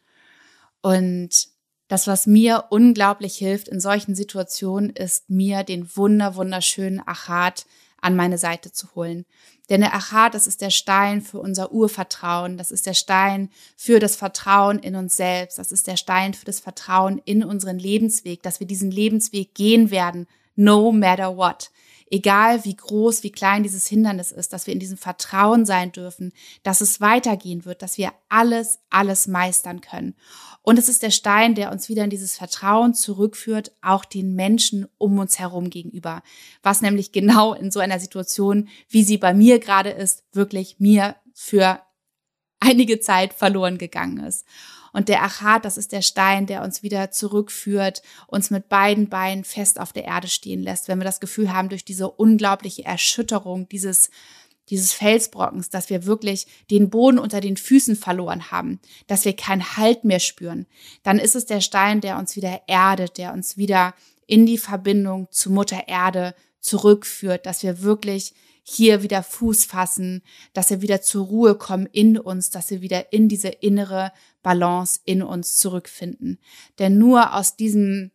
Und 0.81 1.49
Das, 1.87 2.07
was 2.07 2.25
mir 2.25 2.65
unglaublich 2.71 3.35
hilft 3.37 3.67
in 3.67 3.79
solchen 3.79 4.15
Situationen, 4.15 4.89
ist 4.89 5.29
mir 5.29 5.63
den 5.63 5.95
wunder, 5.95 6.35
wunderschönen 6.35 6.99
Achat 7.05 7.65
an 8.05 8.15
meine 8.15 8.37
Seite 8.37 8.71
zu 8.71 8.93
holen. 8.95 9.25
Denn 9.69 9.81
der 9.81 9.95
Achat, 9.95 10.35
das 10.35 10.45
ist 10.45 10.61
der 10.61 10.69
Stein 10.69 11.21
für 11.21 11.39
unser 11.39 11.71
Urvertrauen. 11.71 12.57
Das 12.57 12.69
ist 12.69 12.85
der 12.85 12.93
Stein 12.93 13.49
für 13.75 13.99
das 13.99 14.15
Vertrauen 14.15 14.77
in 14.77 14.95
uns 14.95 15.17
selbst. 15.17 15.57
Das 15.57 15.71
ist 15.71 15.87
der 15.87 15.97
Stein 15.97 16.35
für 16.35 16.45
das 16.45 16.59
Vertrauen 16.59 17.19
in 17.25 17.43
unseren 17.43 17.79
Lebensweg, 17.79 18.43
dass 18.43 18.59
wir 18.59 18.67
diesen 18.67 18.91
Lebensweg 18.91 19.55
gehen 19.55 19.89
werden, 19.89 20.27
no 20.55 20.91
matter 20.91 21.35
what 21.35 21.71
egal 22.11 22.65
wie 22.65 22.75
groß, 22.75 23.23
wie 23.23 23.31
klein 23.31 23.63
dieses 23.63 23.87
Hindernis 23.87 24.31
ist, 24.31 24.53
dass 24.53 24.67
wir 24.67 24.73
in 24.73 24.79
diesem 24.79 24.97
Vertrauen 24.97 25.65
sein 25.65 25.91
dürfen, 25.91 26.33
dass 26.63 26.81
es 26.81 27.01
weitergehen 27.01 27.65
wird, 27.65 27.81
dass 27.81 27.97
wir 27.97 28.11
alles, 28.29 28.79
alles 28.89 29.27
meistern 29.27 29.81
können. 29.81 30.15
Und 30.61 30.79
es 30.79 30.89
ist 30.89 31.03
der 31.03 31.11
Stein, 31.11 31.55
der 31.55 31.71
uns 31.71 31.89
wieder 31.89 32.03
in 32.03 32.09
dieses 32.09 32.37
Vertrauen 32.37 32.93
zurückführt, 32.93 33.71
auch 33.81 34.05
den 34.05 34.35
Menschen 34.35 34.87
um 34.97 35.17
uns 35.19 35.39
herum 35.39 35.69
gegenüber. 35.69 36.21
Was 36.63 36.81
nämlich 36.81 37.11
genau 37.11 37.53
in 37.53 37.71
so 37.71 37.79
einer 37.79 37.99
Situation, 37.99 38.69
wie 38.89 39.03
sie 39.03 39.17
bei 39.17 39.33
mir 39.33 39.59
gerade 39.59 39.89
ist, 39.89 40.23
wirklich 40.31 40.77
mir 40.79 41.15
für 41.33 41.81
einige 42.59 42.99
Zeit 42.99 43.33
verloren 43.33 43.77
gegangen 43.77 44.19
ist. 44.23 44.45
Und 44.95 45.09
der 45.09 45.23
Achat, 45.23 45.65
das 45.65 45.75
ist 45.75 45.91
der 45.91 46.01
Stein, 46.01 46.45
der 46.45 46.63
uns 46.63 46.81
wieder 46.81 47.11
zurückführt, 47.11 48.01
uns 48.27 48.49
mit 48.49 48.69
beiden 48.69 49.09
Beinen 49.09 49.43
fest 49.43 49.77
auf 49.77 49.91
der 49.91 50.05
Erde 50.05 50.29
stehen 50.29 50.63
lässt, 50.63 50.87
wenn 50.87 50.99
wir 50.99 51.03
das 51.03 51.19
Gefühl 51.19 51.51
haben, 51.51 51.67
durch 51.67 51.83
diese 51.83 52.09
unglaubliche 52.09 52.85
Erschütterung 52.85 53.67
dieses 53.67 54.09
dieses 54.69 54.93
Felsbrockens, 54.93 55.69
dass 55.69 55.89
wir 55.89 56.05
wirklich 56.05 56.47
den 56.71 56.89
Boden 56.89 57.19
unter 57.19 57.41
den 57.41 57.57
Füßen 57.57 57.97
verloren 57.97 58.51
haben, 58.51 58.79
dass 59.05 59.25
wir 59.25 59.35
keinen 59.35 59.75
Halt 59.75 60.05
mehr 60.05 60.21
spüren, 60.21 60.65
dann 61.03 61.19
ist 61.19 61.35
es 61.35 61.45
der 61.45 61.59
Stein, 61.59 61.99
der 61.99 62.17
uns 62.17 62.37
wieder 62.37 62.61
erdet, 62.65 63.17
der 63.17 63.33
uns 63.33 63.57
wieder 63.57 63.93
in 64.25 64.45
die 64.45 64.57
Verbindung 64.57 65.27
zu 65.29 65.51
Mutter 65.51 65.89
Erde 65.89 66.33
zurückführt, 66.61 67.45
dass 67.45 67.63
wir 67.63 67.81
wirklich 67.81 68.33
hier 68.67 69.03
wieder 69.03 69.21
Fuß 69.21 69.65
fassen, 69.65 70.23
dass 70.53 70.71
wir 70.71 70.81
wieder 70.81 70.99
zur 71.01 71.27
Ruhe 71.27 71.55
kommen 71.55 71.85
in 71.85 72.17
uns, 72.17 72.49
dass 72.49 72.71
wir 72.71 72.81
wieder 72.81 73.13
in 73.13 73.29
diese 73.29 73.49
innere 73.49 74.11
Balance 74.41 74.99
in 75.05 75.21
uns 75.21 75.57
zurückfinden. 75.57 76.39
Denn 76.79 76.97
nur 76.97 77.35
aus 77.35 77.55
diesem, 77.55 78.11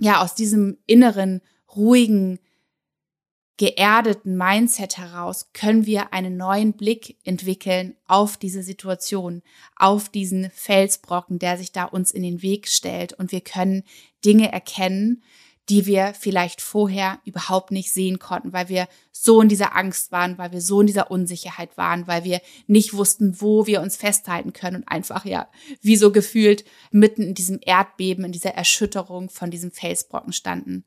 ja, 0.00 0.20
aus 0.20 0.34
diesem 0.34 0.78
inneren, 0.86 1.40
ruhigen, 1.74 2.40
geerdeten 3.58 4.36
Mindset 4.36 4.98
heraus 4.98 5.52
können 5.52 5.86
wir 5.86 6.12
einen 6.12 6.36
neuen 6.36 6.72
Blick 6.72 7.18
entwickeln 7.22 7.94
auf 8.08 8.36
diese 8.36 8.64
Situation, 8.64 9.42
auf 9.76 10.08
diesen 10.08 10.50
Felsbrocken, 10.50 11.38
der 11.38 11.58
sich 11.58 11.70
da 11.70 11.84
uns 11.84 12.10
in 12.10 12.24
den 12.24 12.42
Weg 12.42 12.66
stellt. 12.66 13.12
Und 13.12 13.30
wir 13.30 13.40
können 13.40 13.84
Dinge 14.24 14.50
erkennen, 14.50 15.22
die 15.68 15.86
wir 15.86 16.12
vielleicht 16.18 16.60
vorher 16.60 17.20
überhaupt 17.24 17.70
nicht 17.70 17.92
sehen 17.92 18.18
konnten, 18.18 18.52
weil 18.52 18.68
wir 18.68 18.88
so 19.12 19.40
in 19.40 19.48
dieser 19.48 19.76
Angst 19.76 20.10
waren, 20.10 20.36
weil 20.36 20.52
wir 20.52 20.60
so 20.60 20.80
in 20.80 20.88
dieser 20.88 21.10
Unsicherheit 21.10 21.76
waren, 21.76 22.06
weil 22.06 22.24
wir 22.24 22.40
nicht 22.66 22.94
wussten, 22.94 23.40
wo 23.40 23.66
wir 23.66 23.80
uns 23.80 23.96
festhalten 23.96 24.52
können 24.52 24.78
und 24.78 24.88
einfach 24.88 25.24
ja, 25.24 25.48
wie 25.80 25.96
so 25.96 26.10
gefühlt 26.10 26.64
mitten 26.90 27.22
in 27.22 27.34
diesem 27.34 27.60
Erdbeben, 27.62 28.24
in 28.24 28.32
dieser 28.32 28.54
Erschütterung 28.54 29.30
von 29.30 29.50
diesem 29.50 29.70
Felsbrocken 29.70 30.32
standen. 30.32 30.84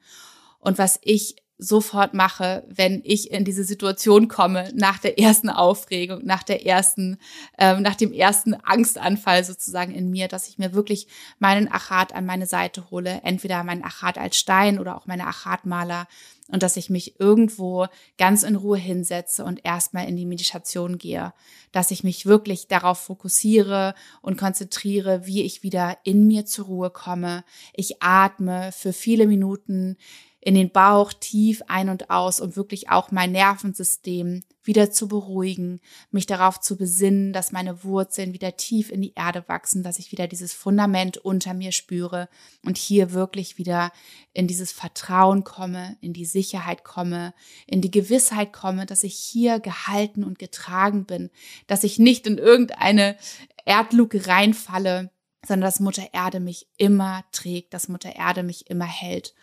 Und 0.59 0.77
was 0.77 0.99
ich 1.03 1.35
sofort 1.57 2.13
mache, 2.13 2.65
wenn 2.67 3.01
ich 3.05 3.31
in 3.31 3.45
diese 3.45 3.63
Situation 3.63 4.27
komme, 4.27 4.71
nach 4.75 4.99
der 4.99 5.17
ersten 5.19 5.49
Aufregung, 5.49 6.25
nach 6.25 6.43
der 6.43 6.65
ersten, 6.65 7.17
ähm, 7.57 7.81
nach 7.81 7.95
dem 7.95 8.11
ersten 8.11 8.53
Angstanfall 8.53 9.43
sozusagen 9.43 9.93
in 9.93 10.09
mir, 10.09 10.27
dass 10.27 10.49
ich 10.49 10.57
mir 10.57 10.73
wirklich 10.73 11.07
meinen 11.39 11.71
Achat 11.71 12.13
an 12.13 12.25
meine 12.25 12.45
Seite 12.45 12.89
hole, 12.91 13.21
entweder 13.23 13.63
meinen 13.63 13.83
Achat 13.83 14.17
als 14.17 14.37
Stein 14.37 14.79
oder 14.79 14.97
auch 14.97 15.05
meine 15.05 15.27
Achatmaler 15.27 16.07
und 16.51 16.61
dass 16.61 16.77
ich 16.77 16.89
mich 16.89 17.19
irgendwo 17.19 17.87
ganz 18.17 18.43
in 18.43 18.55
Ruhe 18.55 18.77
hinsetze 18.77 19.43
und 19.43 19.65
erstmal 19.65 20.07
in 20.07 20.15
die 20.15 20.27
Meditation 20.27 20.97
gehe, 20.97 21.33
dass 21.71 21.91
ich 21.91 22.03
mich 22.03 22.25
wirklich 22.25 22.67
darauf 22.67 22.99
fokussiere 22.99 23.95
und 24.21 24.37
konzentriere, 24.37 25.25
wie 25.25 25.41
ich 25.41 25.63
wieder 25.63 25.97
in 26.03 26.27
mir 26.27 26.45
zur 26.45 26.65
Ruhe 26.65 26.89
komme. 26.91 27.43
Ich 27.73 28.01
atme 28.01 28.71
für 28.71 28.93
viele 28.93 29.25
Minuten 29.25 29.97
in 30.45 30.53
den 30.53 30.69
Bauch 30.69 31.11
tief 31.11 31.63
ein 31.67 31.89
und 31.89 32.11
aus, 32.11 32.39
um 32.39 32.55
wirklich 32.55 32.89
auch 32.91 33.09
mein 33.09 33.31
Nervensystem 33.31 34.43
wieder 34.63 34.91
zu 34.91 35.07
beruhigen, 35.07 35.81
mich 36.11 36.27
darauf 36.27 36.59
zu 36.59 36.77
besinnen, 36.77 37.33
dass 37.33 37.51
meine 37.51 37.83
Wurzeln 37.83 38.31
wieder 38.31 38.55
tief 38.55 38.91
in 38.91 39.01
die 39.01 39.13
Erde 39.15 39.43
wachsen, 39.47 39.81
dass 39.81 39.97
ich 39.97 40.11
wieder 40.11 40.27
dieses 40.27 40.53
Fundament 40.53 41.17
unter 41.17 41.55
mir 41.55 41.71
spüre 41.71 42.29
und 42.63 42.77
hier 42.77 43.11
wirklich 43.11 43.57
wieder 43.57 43.91
in 44.33 44.45
dieses 44.45 44.71
Vertrauen 44.71 45.43
komme, 45.43 45.97
in 46.01 46.13
die 46.13 46.25
Sicherheit 46.35 46.83
komme, 46.83 47.33
in 47.65 47.79
die 47.79 47.91
Gewissheit 47.91 48.51
komme, 48.51 48.85
dass 48.85 49.03
ich 49.03 49.15
hier 49.15 49.61
gehalten 49.61 50.25
und 50.25 50.37
getragen 50.37 51.05
bin, 51.05 51.29
dass 51.65 51.85
ich 51.85 51.97
nicht 51.97 52.27
in 52.27 52.37
irgendeine 52.37 53.15
Erdluke 53.63 54.27
reinfalle, 54.27 55.11
sondern 55.47 55.67
dass 55.67 55.79
Mutter 55.79 56.13
Erde 56.13 56.39
mich 56.39 56.67
immer 56.77 57.23
trägt, 57.31 57.73
dass 57.73 57.87
Mutter 57.87 58.15
Erde 58.15 58.43
mich 58.43 58.69
immer 58.69 58.85
hält. 58.85 59.33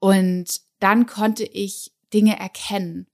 Und 0.00 0.60
dann 0.80 1.06
konnte 1.06 1.44
ich 1.44 1.92
Dinge 2.12 2.38
erkennen 2.38 3.06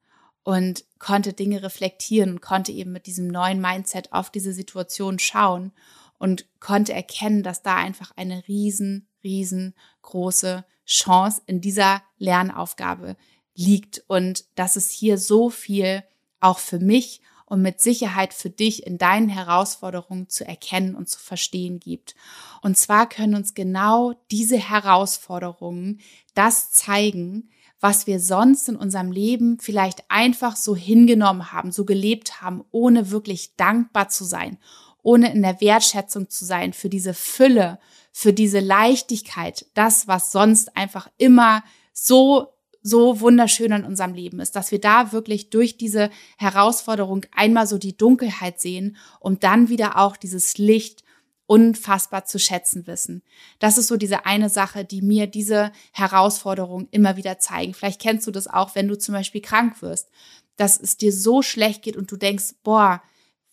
und 0.43 0.85
konnte 0.99 1.35
Dinge 1.35 1.63
reflektieren 1.63 2.31
und 2.31 2.41
konnte 2.41 2.73
eben 2.73 2.93
mit 2.93 3.07
diesem 3.07 3.29
neuen 3.29 3.61
Mindset 3.61 4.13
auf 4.13 4.31
diese 4.31 4.53
Situation 4.53 5.19
schauen 5.19 5.73
und 6.19 6.47
konnte 6.61 6.93
erkennen, 6.93 7.43
dass 7.43 7.63
da 7.63 7.77
einfach 7.77 8.13
eine 8.17 8.47
riesen, 8.49 9.09
riesengroße 9.23 10.65
Chance 10.87 11.43
in 11.47 11.61
dieser 11.61 12.03
Lernaufgabe 12.19 13.17
liegt 13.55 14.03
und 14.07 14.45
dass 14.57 14.77
es 14.77 14.91
hier 14.91 15.19
so 15.19 15.51
viel 15.51 16.03
auch 16.41 16.59
für 16.59 16.79
mich 16.79 17.21
und 17.47 17.61
mit 17.61 17.83
Sicherheit 17.83 18.33
für 18.33 18.49
dich 18.49 18.87
in 18.87 18.97
deinen 18.97 19.29
Herausforderungen 19.29 20.29
zu 20.29 20.47
erkennen 20.47 20.95
und 20.95 21.11
zu 21.11 21.19
verstehen 21.19 21.81
gibt. 21.81 22.15
Und 22.63 22.79
zwar 22.79 23.07
können 23.09 23.35
uns 23.35 23.53
genau 23.53 24.15
diese 24.31 24.57
Herausforderungen 24.57 26.01
das 26.35 26.73
zeigen, 26.73 27.51
was 27.79 28.07
wir 28.07 28.21
sonst 28.21 28.69
in 28.69 28.77
unserem 28.77 29.13
Leben 29.13 29.59
vielleicht 29.59 30.09
einfach 30.09 30.57
so 30.57 30.75
hingenommen 30.75 31.53
haben, 31.53 31.73
so 31.73 31.85
gelebt 31.85 32.41
haben, 32.41 32.65
ohne 32.71 33.11
wirklich 33.11 33.57
dankbar 33.57 34.09
zu 34.09 34.25
sein, 34.25 34.57
ohne 35.03 35.33
in 35.33 35.43
der 35.43 35.61
Wertschätzung 35.61 36.31
zu 36.31 36.45
sein 36.45 36.73
für 36.73 36.89
diese 36.89 37.15
Fülle, 37.15 37.79
für 38.13 38.33
diese 38.33 38.61
Leichtigkeit, 38.61 39.67
das, 39.75 40.07
was 40.07 40.33
sonst 40.33 40.77
einfach 40.77 41.09
immer 41.19 41.63
so 41.93 42.49
so 42.83 43.21
wunderschön 43.21 43.73
an 43.73 43.85
unserem 43.85 44.13
Leben 44.13 44.41
ist, 44.41 44.57
dass 44.57 44.73
wir 44.73 44.81
da 44.81 45.13
wirklich 45.13 45.51
durch 45.51 45.77
diese 45.77 46.11
Herausforderung 46.37 47.25
einmal 47.35 47.67
so 47.67 47.79
die 47.79 47.97
Dunkelheit 47.97 48.61
sehen 48.61 48.97
und 49.21 49.45
dann 49.45 49.69
wieder 49.69 49.99
auch 49.99 50.17
dieses 50.17 50.59
Licht 50.59 51.05
unfassbar 51.47 52.25
zu 52.25 52.39
schätzen 52.39 52.87
wissen. 52.87 53.23
Das 53.59 53.79
ist 53.79 53.89
so 53.89 53.97
diese 53.97 54.27
eine 54.27 54.49
Sache, 54.49 54.85
die 54.85 55.03
mir 55.03 55.27
diese 55.27 55.71
Herausforderung 55.93 56.89
immer 56.91 57.17
wieder 57.17 57.39
zeigen. 57.39 57.75
Vielleicht 57.75 58.01
kennst 58.01 58.27
du 58.27 58.31
das 58.31 58.49
auch, 58.49 58.75
wenn 58.75 58.89
du 58.89 58.99
zum 58.99 59.15
Beispiel 59.15 59.43
krank 59.43 59.83
wirst, 59.83 60.09
dass 60.57 60.81
es 60.81 60.97
dir 60.97 61.13
so 61.13 61.43
schlecht 61.43 61.83
geht 61.83 61.97
und 61.97 62.11
du 62.11 62.17
denkst, 62.17 62.55
boah, 62.63 63.03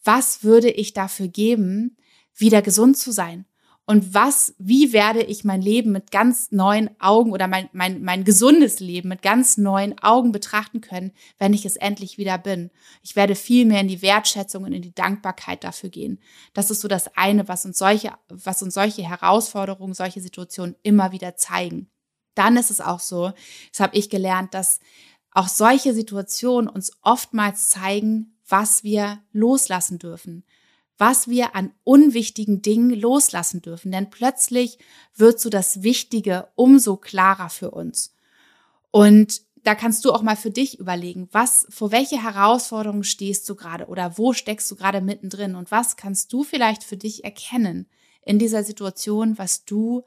was 0.04 0.44
würde 0.44 0.70
ich 0.70 0.94
dafür 0.94 1.28
geben, 1.28 1.98
wieder 2.36 2.62
gesund 2.62 2.98
zu 2.98 3.12
sein? 3.12 3.46
und 3.90 4.14
was, 4.14 4.54
wie 4.60 4.94
werde 4.94 5.24
ich 5.24 5.44
mein 5.44 5.64
Leben 5.64 5.92
mit 5.92 6.12
ganz 6.12 6.52
neuen 6.52 6.92
Augen 7.02 7.32
oder 7.32 7.48
mein, 7.48 7.70
mein, 7.72 8.04
mein 8.04 8.24
gesundes 8.24 8.80
Leben 8.80 9.10
mit 9.10 9.24
ganz 9.24 9.58
neuen 9.58 9.98
Augen 9.98 10.32
betrachten 10.32 10.80
können, 10.80 11.12
wenn 11.40 11.54
ich 11.54 11.66
es 11.66 11.76
endlich 11.76 12.20
wieder 12.20 12.38
bin. 12.38 12.70
Ich 13.02 13.16
werde 13.16 13.34
viel 13.34 13.66
mehr 13.66 13.82
in 13.82 13.88
die 13.88 14.04
Wertschätzung 14.04 14.64
und 14.64 14.74
in 14.74 14.84
die 14.84 14.94
Dankbarkeit 14.94 15.64
dafür 15.64 15.90
gehen. 15.90 16.20
Das 16.54 16.70
ist 16.70 16.82
so 16.82 16.88
das 16.88 17.18
eine, 17.18 17.48
was 17.48 17.66
uns 17.66 17.80
solche, 17.80 18.12
was 18.28 18.62
uns 18.62 18.76
solche 18.76 19.02
Herausforderungen, 19.02 19.96
solche 19.96 20.22
Situationen 20.22 20.76
immer 20.84 21.12
wieder 21.12 21.36
zeigen. 21.36 21.90
Dann 22.36 22.58
ist 22.58 22.70
es 22.70 22.82
auch 22.82 23.00
so, 23.00 23.32
das 23.72 23.80
habe 23.80 23.98
ich 23.98 24.12
gelernt, 24.12 24.54
dass 24.54 24.82
auch 25.32 25.48
solche 25.48 25.96
Situationen 25.96 26.70
uns 26.70 26.92
oftmals 27.02 27.70
zeigen, 27.70 28.39
was 28.50 28.84
wir 28.84 29.22
loslassen 29.32 30.00
dürfen, 30.00 30.44
was 30.98 31.28
wir 31.28 31.56
an 31.56 31.74
unwichtigen 31.84 32.62
Dingen 32.62 32.90
loslassen 32.92 33.62
dürfen. 33.62 33.92
Denn 33.92 34.10
plötzlich 34.10 34.78
wird 35.16 35.40
so 35.40 35.50
das 35.50 35.82
Wichtige 35.84 36.50
umso 36.56 36.98
klarer 36.98 37.50
für 37.50 37.72
uns. 37.72 38.14
Und 38.92 39.42
da 39.64 39.76
kannst 39.76 40.06
du 40.06 40.12
auch 40.12 40.22
mal 40.22 40.36
für 40.36 40.52
dich 40.52 40.80
überlegen, 40.80 41.30
was, 41.32 41.68
vor 41.70 41.92
welche 41.92 42.22
Herausforderungen 42.22 43.04
stehst 43.04 43.48
du 43.50 43.56
gerade 43.56 43.88
oder 43.88 44.18
wo 44.18 44.34
steckst 44.34 44.70
du 44.72 44.76
gerade 44.76 45.02
mittendrin 45.02 45.56
und 45.56 45.72
was 45.72 45.98
kannst 45.98 46.32
du 46.34 46.44
vielleicht 46.44 46.84
für 46.84 46.98
dich 46.98 47.24
erkennen 47.24 47.88
in 48.22 48.40
dieser 48.40 48.64
Situation, 48.64 49.38
was 49.38 49.66
du 49.66 50.04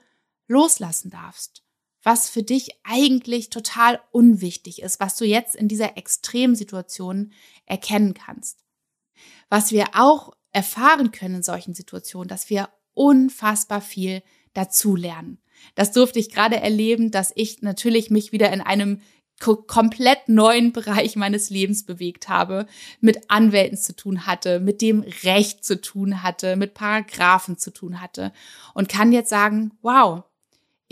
loslassen 0.49 1.11
darfst, 1.11 1.63
was 2.03 2.29
für 2.29 2.43
dich 2.43 2.71
eigentlich 2.83 3.51
total 3.51 4.01
unwichtig 4.11 4.83
ist, 4.83 5.01
was 5.01 5.17
du 5.17 5.25
jetzt 5.25 5.55
in 5.55 5.69
dieser 5.69 5.97
Extremsituation 5.97 7.33
erkennen 7.67 8.15
kannst. 8.15 8.65
Was 9.49 9.71
wir 9.71 9.87
auch 9.95 10.33
erfahren 10.51 11.13
können 11.13 11.37
in 11.37 11.43
solchen 11.43 11.75
Situationen, 11.75 12.29
dass 12.29 12.51
wir 12.51 12.69
unfassbar 12.95 13.81
viel 13.81 14.23
dazulernen. 14.53 15.39
Das 15.75 15.93
durfte 15.93 16.19
ich 16.19 16.31
gerade 16.31 16.61
erleben, 16.61 17.11
dass 17.11 17.33
ich 17.35 17.63
natürlich 17.63 18.11
mich 18.11 18.33
wieder 18.33 18.53
in 18.53 18.61
einem 18.61 19.01
komplett 19.39 20.29
neuen 20.29 20.73
Bereich 20.73 21.17
meines 21.17 21.51
Lebens 21.51 21.85
bewegt 21.85 22.29
habe, 22.29 22.67
mit 23.01 23.29
Anwälten 23.29 23.77
zu 23.77 23.97
tun 23.97 24.27
hatte, 24.27 24.61
mit 24.61 24.81
dem 24.81 25.05
Recht 25.25 25.65
zu 25.65 25.81
tun 25.81 26.23
hatte, 26.23 26.55
mit 26.57 26.75
Paragraphen 26.75 27.59
zu 27.59 27.73
tun 27.73 28.01
hatte 28.01 28.33
und 28.75 28.89
kann 28.89 29.11
jetzt 29.13 29.31
sagen, 29.31 29.73
wow, 29.83 30.23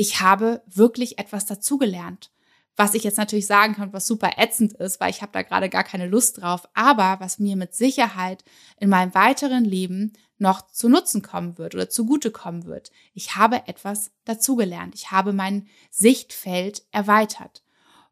ich 0.01 0.23
habe 0.23 0.63
wirklich 0.67 1.19
etwas 1.19 1.45
dazugelernt. 1.45 2.31
Was 2.75 2.95
ich 2.95 3.05
jetzt 3.05 3.19
natürlich 3.19 3.47
sagen 3.47 3.75
kann, 3.75 3.93
was 3.93 4.07
super 4.07 4.31
ätzend 4.39 4.73
ist, 4.73 4.99
weil 4.99 5.11
ich 5.11 5.21
habe 5.21 5.33
da 5.33 5.43
gerade 5.43 5.69
gar 5.69 5.85
keine 5.85 6.07
Lust 6.07 6.41
drauf, 6.41 6.67
aber 6.73 7.17
was 7.21 7.39
mir 7.39 7.55
mit 7.55 7.75
Sicherheit 7.75 8.43
in 8.79 8.89
meinem 8.89 9.15
weiteren 9.15 9.63
Leben 9.63 10.15
noch 10.39 10.67
zu 10.71 10.89
Nutzen 10.89 11.21
kommen 11.21 11.59
wird 11.59 11.75
oder 11.75 11.91
zugute 11.91 12.31
kommen 12.31 12.65
wird. 12.65 12.91
Ich 13.13 13.37
habe 13.37 13.69
etwas 13.69 14.11
dazugelernt. 14.25 14.95
Ich 14.95 15.11
habe 15.11 15.35
mein 15.35 15.69
Sichtfeld 15.91 16.83
erweitert. 16.93 17.63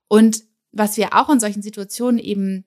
Und 0.09 0.45
was 0.73 0.99
wir 0.99 1.15
auch 1.15 1.31
in 1.31 1.41
solchen 1.41 1.63
Situationen 1.63 2.19
eben 2.19 2.67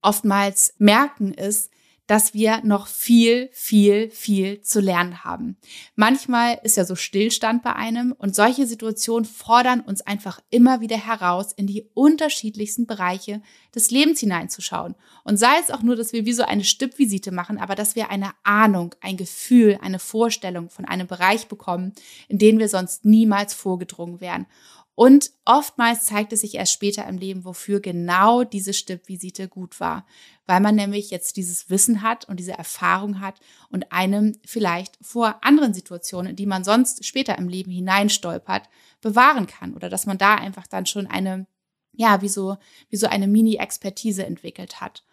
oftmals 0.00 0.74
merken, 0.78 1.34
ist, 1.34 1.70
dass 2.12 2.34
wir 2.34 2.60
noch 2.62 2.88
viel, 2.88 3.48
viel, 3.54 4.10
viel 4.10 4.60
zu 4.60 4.80
lernen 4.80 5.24
haben. 5.24 5.56
Manchmal 5.96 6.60
ist 6.62 6.76
ja 6.76 6.84
so 6.84 6.94
Stillstand 6.94 7.62
bei 7.62 7.74
einem 7.74 8.12
und 8.12 8.36
solche 8.36 8.66
Situationen 8.66 9.24
fordern 9.24 9.80
uns 9.80 10.02
einfach 10.02 10.38
immer 10.50 10.82
wieder 10.82 10.98
heraus, 10.98 11.54
in 11.54 11.66
die 11.66 11.88
unterschiedlichsten 11.94 12.86
Bereiche 12.86 13.40
des 13.74 13.90
Lebens 13.90 14.20
hineinzuschauen. 14.20 14.94
Und 15.24 15.38
sei 15.38 15.54
es 15.58 15.70
auch 15.70 15.80
nur, 15.80 15.96
dass 15.96 16.12
wir 16.12 16.26
wie 16.26 16.34
so 16.34 16.42
eine 16.42 16.64
Stippvisite 16.64 17.32
machen, 17.32 17.56
aber 17.56 17.76
dass 17.76 17.96
wir 17.96 18.10
eine 18.10 18.32
Ahnung, 18.42 18.94
ein 19.00 19.16
Gefühl, 19.16 19.78
eine 19.80 19.98
Vorstellung 19.98 20.68
von 20.68 20.84
einem 20.84 21.06
Bereich 21.06 21.46
bekommen, 21.48 21.94
in 22.28 22.36
den 22.36 22.58
wir 22.58 22.68
sonst 22.68 23.06
niemals 23.06 23.54
vorgedrungen 23.54 24.20
wären. 24.20 24.44
Und 24.94 25.30
oftmals 25.46 26.04
zeigt 26.04 26.32
es 26.34 26.42
sich 26.42 26.54
erst 26.54 26.72
später 26.72 27.06
im 27.06 27.16
Leben, 27.16 27.44
wofür 27.44 27.80
genau 27.80 28.44
diese 28.44 28.74
Stippvisite 28.74 29.48
gut 29.48 29.80
war, 29.80 30.06
weil 30.44 30.60
man 30.60 30.74
nämlich 30.74 31.10
jetzt 31.10 31.38
dieses 31.38 31.70
Wissen 31.70 32.02
hat 32.02 32.28
und 32.28 32.38
diese 32.38 32.52
Erfahrung 32.52 33.20
hat 33.20 33.40
und 33.70 33.90
einem 33.90 34.38
vielleicht 34.44 34.98
vor 35.00 35.38
anderen 35.42 35.72
Situationen, 35.72 36.36
die 36.36 36.44
man 36.44 36.62
sonst 36.62 37.06
später 37.06 37.38
im 37.38 37.48
Leben 37.48 37.70
hineinstolpert, 37.70 38.68
bewahren 39.00 39.46
kann 39.46 39.74
oder 39.74 39.88
dass 39.88 40.04
man 40.04 40.18
da 40.18 40.34
einfach 40.34 40.66
dann 40.66 40.84
schon 40.84 41.06
eine, 41.06 41.46
ja, 41.92 42.20
wie 42.20 42.28
so, 42.28 42.58
wie 42.90 42.96
so 42.96 43.06
eine 43.06 43.28
Mini-Expertise 43.28 44.26
entwickelt 44.26 44.82
hat. 44.82 45.04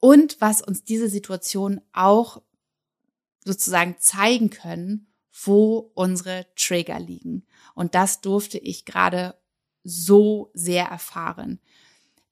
Und 0.00 0.40
was 0.40 0.62
uns 0.62 0.84
diese 0.84 1.08
Situation 1.08 1.82
auch 1.92 2.40
sozusagen 3.44 3.96
zeigen 3.98 4.50
können, 4.50 5.11
wo 5.32 5.90
unsere 5.94 6.46
Trigger 6.56 7.00
liegen. 7.00 7.46
Und 7.74 7.94
das 7.94 8.20
durfte 8.20 8.58
ich 8.58 8.84
gerade 8.84 9.34
so 9.84 10.50
sehr 10.54 10.86
erfahren. 10.86 11.58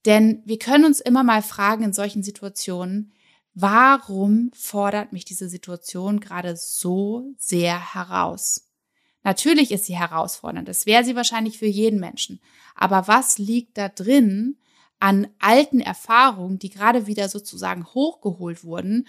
Denn 0.07 0.43
wir 0.45 0.59
können 0.59 0.85
uns 0.85 1.01
immer 1.01 1.23
mal 1.23 1.43
fragen 1.43 1.85
in 1.85 1.93
solchen 1.93 2.23
Situationen, 2.23 3.13
warum 3.55 4.51
fordert 4.55 5.13
mich 5.13 5.25
diese 5.25 5.49
Situation 5.49 6.21
gerade 6.21 6.57
so 6.57 7.35
sehr 7.37 7.95
heraus? 7.95 8.67
Natürlich 9.23 9.71
ist 9.71 9.85
sie 9.85 9.99
herausfordernd, 9.99 10.69
das 10.69 10.87
wäre 10.87 11.05
sie 11.05 11.17
wahrscheinlich 11.17 11.59
für 11.59 11.67
jeden 11.67 12.01
Menschen. 12.01 12.41
Aber 12.75 13.07
was 13.07 13.37
liegt 13.39 13.77
da 13.77 13.89
drin 13.89 14.57
an 14.99 15.29
alten 15.39 15.81
Erfahrungen, 15.81 16.59
die 16.59 16.71
gerade 16.71 17.07
wieder 17.07 17.29
sozusagen 17.29 17.87
hochgeholt 17.87 18.65
wurden 18.65 19.07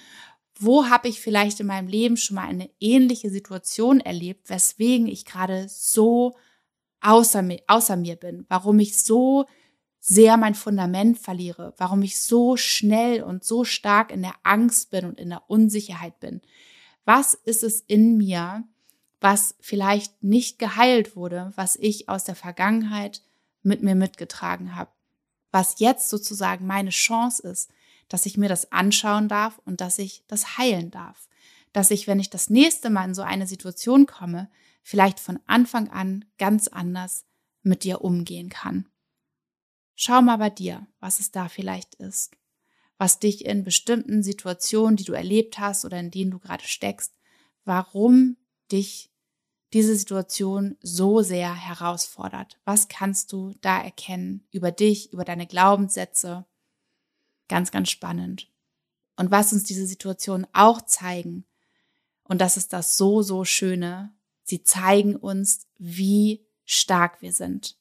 wo 0.61 0.89
habe 0.89 1.07
ich 1.07 1.19
vielleicht 1.21 1.59
in 1.59 1.67
meinem 1.67 1.87
Leben 1.87 2.17
schon 2.17 2.35
mal 2.35 2.47
eine 2.47 2.69
ähnliche 2.79 3.29
Situation 3.29 3.99
erlebt, 3.99 4.49
weswegen 4.49 5.07
ich 5.07 5.25
gerade 5.25 5.67
so 5.67 6.35
außer 7.01 7.41
mir, 7.41 7.59
außer 7.67 7.97
mir 7.97 8.15
bin, 8.15 8.45
warum 8.47 8.79
ich 8.79 8.99
so 8.99 9.45
sehr 9.99 10.37
mein 10.37 10.55
Fundament 10.55 11.19
verliere, 11.19 11.73
warum 11.77 12.03
ich 12.03 12.21
so 12.21 12.57
schnell 12.57 13.23
und 13.23 13.43
so 13.43 13.63
stark 13.63 14.11
in 14.11 14.21
der 14.21 14.35
Angst 14.43 14.91
bin 14.91 15.05
und 15.05 15.19
in 15.19 15.29
der 15.29 15.49
Unsicherheit 15.49 16.19
bin. 16.19 16.41
Was 17.05 17.33
ist 17.33 17.63
es 17.63 17.81
in 17.81 18.17
mir, 18.17 18.63
was 19.19 19.55
vielleicht 19.59 20.23
nicht 20.23 20.59
geheilt 20.59 21.15
wurde, 21.15 21.53
was 21.55 21.75
ich 21.75 22.07
aus 22.07 22.23
der 22.23 22.35
Vergangenheit 22.35 23.21
mit 23.63 23.81
mir 23.81 23.95
mitgetragen 23.95 24.75
habe? 24.75 24.91
Was 25.51 25.79
jetzt 25.79 26.09
sozusagen 26.09 26.65
meine 26.65 26.91
Chance 26.91 27.47
ist, 27.47 27.71
dass 28.11 28.25
ich 28.25 28.37
mir 28.37 28.49
das 28.49 28.73
anschauen 28.73 29.29
darf 29.29 29.59
und 29.63 29.79
dass 29.79 29.97
ich 29.97 30.25
das 30.27 30.57
heilen 30.57 30.91
darf. 30.91 31.29
Dass 31.71 31.91
ich, 31.91 32.07
wenn 32.07 32.19
ich 32.19 32.29
das 32.29 32.49
nächste 32.49 32.89
Mal 32.89 33.05
in 33.05 33.15
so 33.15 33.21
eine 33.21 33.47
Situation 33.47 34.05
komme, 34.05 34.49
vielleicht 34.83 35.17
von 35.19 35.39
Anfang 35.45 35.89
an 35.89 36.25
ganz 36.37 36.67
anders 36.67 37.25
mit 37.63 37.85
dir 37.85 38.01
umgehen 38.01 38.49
kann. 38.49 38.89
Schau 39.95 40.21
mal 40.21 40.35
bei 40.37 40.49
dir, 40.49 40.87
was 40.99 41.21
es 41.21 41.31
da 41.31 41.47
vielleicht 41.47 41.95
ist, 41.95 42.35
was 42.97 43.19
dich 43.19 43.45
in 43.45 43.63
bestimmten 43.63 44.23
Situationen, 44.23 44.97
die 44.97 45.05
du 45.05 45.13
erlebt 45.13 45.57
hast 45.57 45.85
oder 45.85 45.97
in 45.97 46.11
denen 46.11 46.31
du 46.31 46.39
gerade 46.39 46.65
steckst, 46.65 47.15
warum 47.63 48.35
dich 48.73 49.09
diese 49.71 49.95
Situation 49.95 50.75
so 50.81 51.21
sehr 51.21 51.55
herausfordert. 51.55 52.59
Was 52.65 52.89
kannst 52.89 53.31
du 53.31 53.53
da 53.61 53.81
erkennen 53.81 54.45
über 54.51 54.71
dich, 54.71 55.13
über 55.13 55.23
deine 55.23 55.47
Glaubenssätze, 55.47 56.45
Ganz, 57.51 57.69
ganz 57.69 57.89
spannend. 57.89 58.47
Und 59.17 59.29
was 59.29 59.51
uns 59.51 59.65
diese 59.65 59.85
Situation 59.85 60.47
auch 60.53 60.83
zeigen, 60.83 61.43
und 62.23 62.39
das 62.39 62.55
ist 62.55 62.71
das 62.71 62.95
so, 62.95 63.23
so 63.23 63.43
Schöne, 63.43 64.13
sie 64.43 64.63
zeigen 64.63 65.17
uns, 65.17 65.67
wie 65.77 66.45
stark 66.63 67.21
wir 67.21 67.33
sind, 67.33 67.75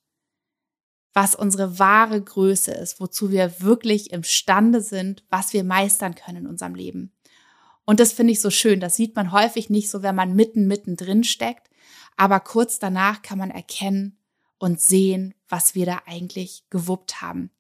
was 1.12 1.36
unsere 1.36 1.78
wahre 1.78 2.20
Größe 2.20 2.72
ist, 2.72 2.98
wozu 2.98 3.30
wir 3.30 3.60
wirklich 3.60 4.10
imstande 4.10 4.80
sind, 4.80 5.22
was 5.30 5.52
wir 5.52 5.62
meistern 5.62 6.16
können 6.16 6.38
in 6.38 6.46
unserem 6.48 6.74
Leben. 6.74 7.12
Und 7.84 8.00
das 8.00 8.12
finde 8.12 8.32
ich 8.32 8.40
so 8.40 8.50
schön. 8.50 8.80
Das 8.80 8.96
sieht 8.96 9.14
man 9.14 9.30
häufig 9.30 9.70
nicht 9.70 9.88
so, 9.88 10.02
wenn 10.02 10.16
man 10.16 10.34
mitten, 10.34 10.66
mitten 10.66 10.96
drin 10.96 11.22
steckt. 11.22 11.70
Aber 12.16 12.40
kurz 12.40 12.80
danach 12.80 13.22
kann 13.22 13.38
man 13.38 13.52
erkennen 13.52 14.18
und 14.58 14.80
sehen, 14.80 15.32
was 15.48 15.76
wir 15.76 15.86
da 15.86 16.02
eigentlich 16.06 16.64
gewuppt 16.70 17.22
haben 17.22 17.52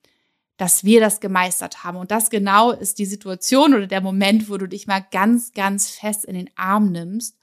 dass 0.60 0.84
wir 0.84 1.00
das 1.00 1.20
gemeistert 1.20 1.84
haben. 1.84 1.96
Und 1.96 2.10
das 2.10 2.28
genau 2.28 2.70
ist 2.70 2.98
die 2.98 3.06
Situation 3.06 3.72
oder 3.72 3.86
der 3.86 4.02
Moment, 4.02 4.50
wo 4.50 4.58
du 4.58 4.66
dich 4.68 4.86
mal 4.86 5.00
ganz, 5.10 5.52
ganz 5.54 5.88
fest 5.88 6.26
in 6.26 6.34
den 6.34 6.50
Arm 6.54 6.92
nimmst 6.92 7.38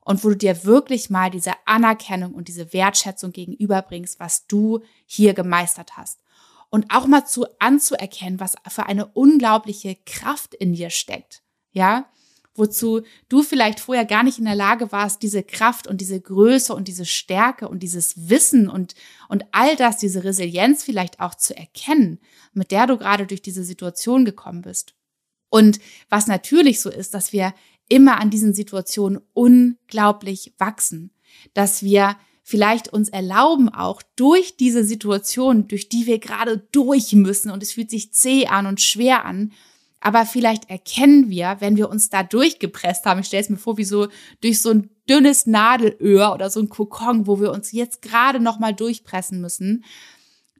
und 0.00 0.24
wo 0.24 0.30
du 0.30 0.38
dir 0.38 0.64
wirklich 0.64 1.10
mal 1.10 1.30
diese 1.30 1.52
Anerkennung 1.66 2.32
und 2.32 2.48
diese 2.48 2.72
Wertschätzung 2.72 3.32
gegenüberbringst, 3.32 4.18
was 4.18 4.46
du 4.46 4.80
hier 5.04 5.34
gemeistert 5.34 5.98
hast. 5.98 6.20
Und 6.70 6.86
auch 6.94 7.06
mal 7.06 7.26
zu 7.26 7.44
anzuerkennen, 7.58 8.40
was 8.40 8.54
für 8.68 8.86
eine 8.86 9.04
unglaubliche 9.04 9.94
Kraft 10.06 10.54
in 10.54 10.72
dir 10.72 10.88
steckt. 10.88 11.42
Ja, 11.72 12.06
wozu 12.54 13.02
du 13.28 13.42
vielleicht 13.42 13.80
vorher 13.80 14.04
gar 14.04 14.22
nicht 14.22 14.38
in 14.38 14.44
der 14.44 14.54
Lage 14.54 14.92
warst, 14.92 15.22
diese 15.22 15.42
Kraft 15.42 15.86
und 15.86 16.00
diese 16.00 16.20
Größe 16.20 16.74
und 16.74 16.88
diese 16.88 17.06
Stärke 17.06 17.68
und 17.68 17.82
dieses 17.82 18.28
Wissen 18.28 18.68
und, 18.68 18.94
und 19.28 19.44
all 19.52 19.76
das, 19.76 19.98
diese 19.98 20.24
Resilienz 20.24 20.84
vielleicht 20.84 21.20
auch 21.20 21.34
zu 21.34 21.56
erkennen, 21.56 22.18
mit 22.52 22.70
der 22.70 22.86
du 22.86 22.98
gerade 22.98 23.26
durch 23.26 23.42
diese 23.42 23.64
Situation 23.64 24.24
gekommen 24.24 24.62
bist. 24.62 24.94
Und 25.48 25.80
was 26.08 26.26
natürlich 26.26 26.80
so 26.80 26.90
ist, 26.90 27.14
dass 27.14 27.32
wir 27.32 27.54
immer 27.88 28.20
an 28.20 28.30
diesen 28.30 28.54
Situationen 28.54 29.20
unglaublich 29.34 30.54
wachsen, 30.58 31.10
dass 31.54 31.82
wir 31.82 32.16
vielleicht 32.42 32.92
uns 32.92 33.08
erlauben, 33.08 33.68
auch 33.68 34.02
durch 34.16 34.56
diese 34.56 34.84
Situation, 34.84 35.68
durch 35.68 35.88
die 35.88 36.06
wir 36.06 36.18
gerade 36.18 36.66
durch 36.72 37.12
müssen 37.12 37.50
und 37.50 37.62
es 37.62 37.72
fühlt 37.72 37.90
sich 37.90 38.12
zäh 38.12 38.46
an 38.46 38.66
und 38.66 38.80
schwer 38.80 39.24
an, 39.24 39.52
aber 40.02 40.26
vielleicht 40.26 40.68
erkennen 40.68 41.30
wir, 41.30 41.58
wenn 41.60 41.76
wir 41.76 41.88
uns 41.88 42.10
da 42.10 42.24
durchgepresst 42.24 43.06
haben, 43.06 43.20
ich 43.20 43.26
stelle 43.26 43.44
es 43.44 43.48
mir 43.48 43.56
vor, 43.56 43.78
wie 43.78 43.84
so 43.84 44.08
durch 44.40 44.60
so 44.60 44.70
ein 44.70 44.90
dünnes 45.08 45.46
Nadelöhr 45.46 46.32
oder 46.34 46.50
so 46.50 46.58
ein 46.58 46.68
Kokon, 46.68 47.28
wo 47.28 47.40
wir 47.40 47.52
uns 47.52 47.70
jetzt 47.70 48.02
gerade 48.02 48.40
noch 48.40 48.58
mal 48.58 48.74
durchpressen 48.74 49.40
müssen, 49.40 49.84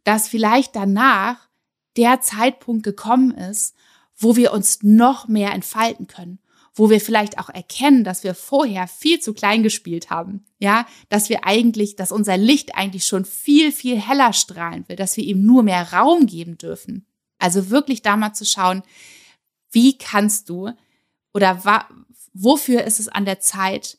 dass 0.04 0.28
vielleicht 0.28 0.76
danach 0.76 1.48
der 1.96 2.20
Zeitpunkt 2.20 2.84
gekommen 2.84 3.32
ist, 3.32 3.74
wo 4.16 4.36
wir 4.36 4.52
uns 4.52 4.84
noch 4.84 5.26
mehr 5.26 5.52
entfalten 5.52 6.06
können, 6.06 6.38
wo 6.72 6.88
wir 6.88 7.00
vielleicht 7.00 7.40
auch 7.40 7.48
erkennen, 7.48 8.04
dass 8.04 8.22
wir 8.22 8.34
vorher 8.34 8.86
viel 8.86 9.18
zu 9.18 9.34
klein 9.34 9.64
gespielt 9.64 10.08
haben, 10.08 10.44
ja, 10.60 10.86
dass 11.08 11.28
wir 11.28 11.44
eigentlich, 11.44 11.96
dass 11.96 12.12
unser 12.12 12.36
Licht 12.36 12.76
eigentlich 12.76 13.04
schon 13.04 13.24
viel, 13.24 13.72
viel 13.72 14.00
heller 14.00 14.32
strahlen 14.32 14.84
will, 14.86 14.94
dass 14.94 15.16
wir 15.16 15.24
ihm 15.24 15.44
nur 15.44 15.64
mehr 15.64 15.92
Raum 15.92 16.26
geben 16.26 16.58
dürfen. 16.58 17.06
Also 17.40 17.70
wirklich 17.70 18.02
da 18.02 18.16
mal 18.16 18.34
zu 18.34 18.44
schauen, 18.44 18.84
wie 19.72 19.98
kannst 19.98 20.48
du 20.48 20.70
oder 21.34 21.64
wa, 21.64 21.88
wofür 22.32 22.84
ist 22.84 23.00
es 23.00 23.08
an 23.08 23.24
der 23.24 23.40
Zeit 23.40 23.98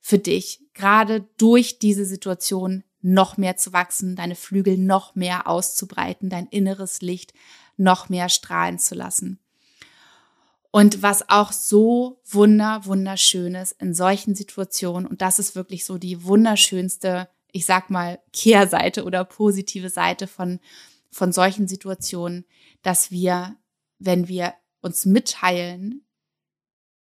für 0.00 0.18
dich, 0.18 0.60
gerade 0.74 1.26
durch 1.38 1.78
diese 1.78 2.04
Situation 2.04 2.84
noch 3.00 3.36
mehr 3.36 3.56
zu 3.56 3.72
wachsen, 3.72 4.16
deine 4.16 4.34
Flügel 4.34 4.78
noch 4.78 5.14
mehr 5.14 5.46
auszubreiten, 5.46 6.30
dein 6.30 6.46
inneres 6.46 7.02
Licht 7.02 7.34
noch 7.76 8.08
mehr 8.08 8.28
strahlen 8.28 8.78
zu 8.78 8.94
lassen. 8.94 9.38
Und 10.70 11.02
was 11.02 11.28
auch 11.28 11.52
so 11.52 12.20
wunder, 12.24 12.84
wunderschön 12.84 13.54
ist 13.54 13.72
in 13.80 13.94
solchen 13.94 14.34
Situationen, 14.34 15.06
und 15.06 15.22
das 15.22 15.38
ist 15.38 15.54
wirklich 15.54 15.84
so 15.84 15.98
die 15.98 16.24
wunderschönste, 16.24 17.28
ich 17.52 17.64
sag 17.64 17.90
mal, 17.90 18.18
Kehrseite 18.32 19.04
oder 19.04 19.24
positive 19.24 19.88
Seite 19.88 20.26
von, 20.26 20.58
von 21.10 21.32
solchen 21.32 21.68
Situationen, 21.68 22.44
dass 22.82 23.10
wir, 23.10 23.54
wenn 23.98 24.26
wir 24.28 24.54
uns 24.84 25.06
mitteilen, 25.06 26.04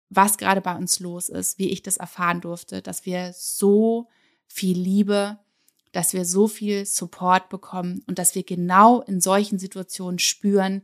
was 0.09 0.37
gerade 0.37 0.61
bei 0.61 0.75
uns 0.75 0.99
los 0.99 1.29
ist, 1.29 1.57
wie 1.57 1.69
ich 1.69 1.81
das 1.81 1.97
erfahren 1.97 2.41
durfte, 2.41 2.81
dass 2.81 3.05
wir 3.05 3.33
so 3.33 4.07
viel 4.47 4.77
Liebe, 4.77 5.39
dass 5.91 6.13
wir 6.13 6.25
so 6.25 6.47
viel 6.47 6.85
Support 6.85 7.49
bekommen 7.49 8.03
und 8.07 8.19
dass 8.19 8.35
wir 8.35 8.43
genau 8.43 9.01
in 9.01 9.19
solchen 9.19 9.57
Situationen 9.57 10.19
spüren, 10.19 10.83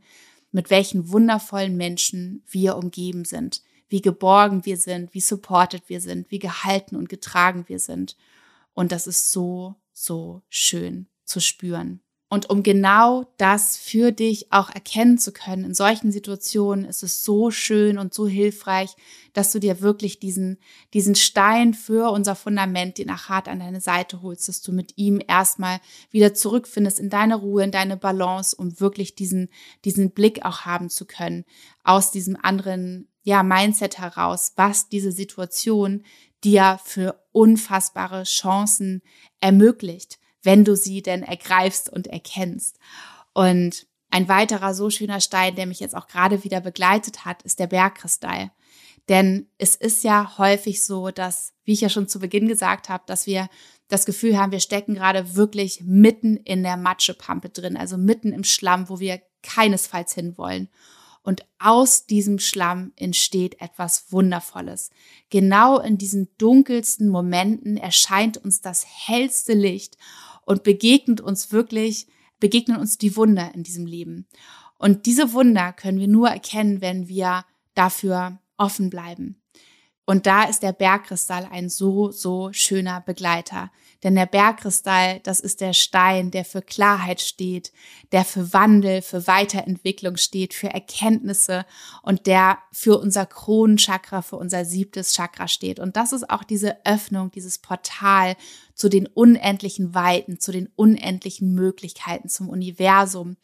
mit 0.50 0.70
welchen 0.70 1.10
wundervollen 1.10 1.76
Menschen 1.76 2.42
wir 2.48 2.76
umgeben 2.76 3.24
sind, 3.24 3.62
wie 3.88 4.00
geborgen 4.00 4.64
wir 4.64 4.76
sind, 4.76 5.14
wie 5.14 5.20
supported 5.20 5.88
wir 5.88 6.00
sind, 6.00 6.30
wie 6.30 6.38
gehalten 6.38 6.96
und 6.96 7.08
getragen 7.08 7.64
wir 7.68 7.78
sind. 7.78 8.16
Und 8.72 8.92
das 8.92 9.06
ist 9.06 9.30
so, 9.30 9.76
so 9.92 10.42
schön 10.48 11.06
zu 11.24 11.40
spüren. 11.40 12.00
Und 12.30 12.50
um 12.50 12.62
genau 12.62 13.24
das 13.38 13.78
für 13.78 14.12
dich 14.12 14.52
auch 14.52 14.68
erkennen 14.68 15.16
zu 15.16 15.32
können, 15.32 15.64
in 15.64 15.72
solchen 15.72 16.12
Situationen 16.12 16.84
ist 16.84 17.02
es 17.02 17.24
so 17.24 17.50
schön 17.50 17.96
und 17.96 18.12
so 18.12 18.28
hilfreich, 18.28 18.94
dass 19.32 19.50
du 19.50 19.58
dir 19.58 19.80
wirklich 19.80 20.20
diesen, 20.20 20.58
diesen 20.92 21.14
Stein 21.14 21.72
für 21.72 22.10
unser 22.10 22.36
Fundament, 22.36 22.98
den 22.98 23.08
Achat 23.08 23.48
an 23.48 23.60
deine 23.60 23.80
Seite 23.80 24.20
holst, 24.20 24.46
dass 24.46 24.60
du 24.60 24.72
mit 24.72 24.98
ihm 24.98 25.22
erstmal 25.26 25.80
wieder 26.10 26.34
zurückfindest 26.34 27.00
in 27.00 27.08
deine 27.08 27.36
Ruhe, 27.36 27.64
in 27.64 27.70
deine 27.70 27.96
Balance, 27.96 28.54
um 28.54 28.78
wirklich 28.78 29.14
diesen, 29.14 29.48
diesen 29.86 30.10
Blick 30.10 30.44
auch 30.44 30.62
haben 30.62 30.90
zu 30.90 31.06
können 31.06 31.46
aus 31.82 32.10
diesem 32.10 32.36
anderen, 32.36 33.08
ja, 33.22 33.42
Mindset 33.42 33.98
heraus, 33.98 34.52
was 34.56 34.90
diese 34.90 35.12
Situation 35.12 36.04
dir 36.44 36.78
für 36.84 37.24
unfassbare 37.32 38.24
Chancen 38.24 39.00
ermöglicht 39.40 40.18
wenn 40.48 40.64
du 40.64 40.76
sie 40.76 41.02
denn 41.02 41.22
ergreifst 41.22 41.90
und 41.90 42.06
erkennst. 42.06 42.78
Und 43.34 43.86
ein 44.10 44.28
weiterer 44.28 44.72
so 44.72 44.88
schöner 44.88 45.20
Stein, 45.20 45.56
der 45.56 45.66
mich 45.66 45.78
jetzt 45.78 45.94
auch 45.94 46.06
gerade 46.06 46.42
wieder 46.42 46.62
begleitet 46.62 47.26
hat, 47.26 47.42
ist 47.42 47.58
der 47.58 47.66
Bergkristall. 47.66 48.50
Denn 49.10 49.50
es 49.58 49.76
ist 49.76 50.04
ja 50.04 50.38
häufig 50.38 50.82
so, 50.82 51.10
dass, 51.10 51.52
wie 51.64 51.74
ich 51.74 51.82
ja 51.82 51.90
schon 51.90 52.08
zu 52.08 52.18
Beginn 52.18 52.48
gesagt 52.48 52.88
habe, 52.88 53.04
dass 53.06 53.26
wir 53.26 53.50
das 53.88 54.06
Gefühl 54.06 54.38
haben, 54.38 54.50
wir 54.50 54.60
stecken 54.60 54.94
gerade 54.94 55.36
wirklich 55.36 55.82
mitten 55.84 56.38
in 56.38 56.62
der 56.62 56.78
Matschepampe 56.78 57.50
drin, 57.50 57.76
also 57.76 57.98
mitten 57.98 58.32
im 58.32 58.44
Schlamm, 58.44 58.88
wo 58.88 59.00
wir 59.00 59.20
keinesfalls 59.42 60.14
hinwollen. 60.14 60.70
Und 61.22 61.44
aus 61.58 62.06
diesem 62.06 62.38
Schlamm 62.38 62.92
entsteht 62.96 63.60
etwas 63.60 64.10
Wundervolles. 64.12 64.88
Genau 65.28 65.78
in 65.78 65.98
diesen 65.98 66.30
dunkelsten 66.38 67.10
Momenten 67.10 67.76
erscheint 67.76 68.38
uns 68.38 68.62
das 68.62 68.86
hellste 68.86 69.52
Licht 69.52 69.98
und 70.48 70.62
begegnet 70.62 71.20
uns 71.20 71.52
wirklich, 71.52 72.06
begegnen 72.40 72.78
uns 72.78 72.96
die 72.96 73.16
Wunder 73.16 73.54
in 73.54 73.64
diesem 73.64 73.84
Leben. 73.84 74.26
Und 74.78 75.04
diese 75.04 75.34
Wunder 75.34 75.74
können 75.74 76.00
wir 76.00 76.08
nur 76.08 76.30
erkennen, 76.30 76.80
wenn 76.80 77.06
wir 77.06 77.44
dafür 77.74 78.38
offen 78.56 78.88
bleiben. 78.88 79.42
Und 80.06 80.24
da 80.24 80.44
ist 80.44 80.62
der 80.62 80.72
Bergkristall 80.72 81.46
ein 81.52 81.68
so, 81.68 82.10
so 82.10 82.50
schöner 82.52 83.02
Begleiter. 83.02 83.70
Denn 84.02 84.14
der 84.14 84.24
Bergkristall, 84.24 85.20
das 85.20 85.38
ist 85.38 85.60
der 85.60 85.74
Stein, 85.74 86.30
der 86.30 86.46
für 86.46 86.62
Klarheit 86.62 87.20
steht, 87.20 87.72
der 88.12 88.24
für 88.24 88.54
Wandel, 88.54 89.02
für 89.02 89.26
Weiterentwicklung 89.26 90.16
steht, 90.16 90.54
für 90.54 90.68
Erkenntnisse 90.68 91.66
und 92.02 92.26
der 92.26 92.56
für 92.72 92.98
unser 92.98 93.26
Kronenchakra, 93.26 94.22
für 94.22 94.36
unser 94.36 94.64
siebtes 94.64 95.12
Chakra 95.12 95.46
steht. 95.46 95.78
Und 95.78 95.96
das 95.96 96.14
ist 96.14 96.30
auch 96.30 96.42
diese 96.42 96.86
Öffnung, 96.86 97.30
dieses 97.30 97.58
Portal 97.58 98.34
zu 98.78 98.88
den 98.88 99.06
unendlichen 99.06 99.94
Weiten, 99.94 100.38
zu 100.38 100.52
den 100.52 100.70
unendlichen 100.76 101.52
Möglichkeiten, 101.54 102.28
zum 102.28 102.48
Universum. 102.48 103.36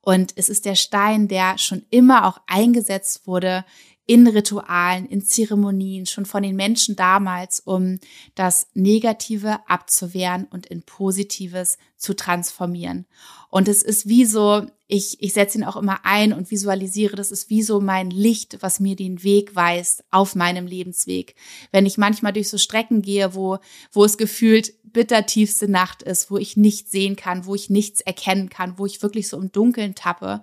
Und 0.00 0.32
es 0.34 0.48
ist 0.48 0.64
der 0.64 0.74
Stein, 0.74 1.28
der 1.28 1.56
schon 1.56 1.84
immer 1.90 2.26
auch 2.26 2.40
eingesetzt 2.48 3.26
wurde 3.26 3.64
in 4.06 4.26
Ritualen, 4.26 5.06
in 5.06 5.24
Zeremonien, 5.24 6.06
schon 6.06 6.26
von 6.26 6.42
den 6.42 6.56
Menschen 6.56 6.96
damals, 6.96 7.60
um 7.60 8.00
das 8.34 8.66
Negative 8.74 9.60
abzuwehren 9.68 10.46
und 10.50 10.66
in 10.66 10.82
Positives 10.82 11.78
zu 11.96 12.14
transformieren. 12.14 13.06
Und 13.48 13.68
es 13.68 13.82
ist 13.82 14.08
wie 14.08 14.24
so, 14.24 14.66
ich, 14.88 15.22
ich 15.22 15.32
setze 15.32 15.58
ihn 15.58 15.64
auch 15.64 15.76
immer 15.76 16.00
ein 16.04 16.32
und 16.32 16.50
visualisiere, 16.50 17.14
das 17.14 17.30
ist 17.30 17.48
wie 17.48 17.62
so 17.62 17.80
mein 17.80 18.10
Licht, 18.10 18.58
was 18.60 18.80
mir 18.80 18.96
den 18.96 19.22
Weg 19.22 19.54
weist 19.54 20.04
auf 20.10 20.34
meinem 20.34 20.66
Lebensweg. 20.66 21.36
Wenn 21.70 21.86
ich 21.86 21.96
manchmal 21.96 22.32
durch 22.32 22.48
so 22.48 22.58
Strecken 22.58 23.02
gehe, 23.02 23.34
wo, 23.34 23.58
wo 23.92 24.04
es 24.04 24.18
gefühlt 24.18 24.74
bittertiefste 24.82 25.68
Nacht 25.68 26.02
ist, 26.02 26.30
wo 26.30 26.38
ich 26.38 26.56
nichts 26.56 26.90
sehen 26.90 27.14
kann, 27.14 27.46
wo 27.46 27.54
ich 27.54 27.70
nichts 27.70 28.00
erkennen 28.00 28.50
kann, 28.50 28.78
wo 28.78 28.86
ich 28.86 29.02
wirklich 29.02 29.28
so 29.28 29.38
im 29.38 29.52
Dunkeln 29.52 29.94
tappe, 29.94 30.42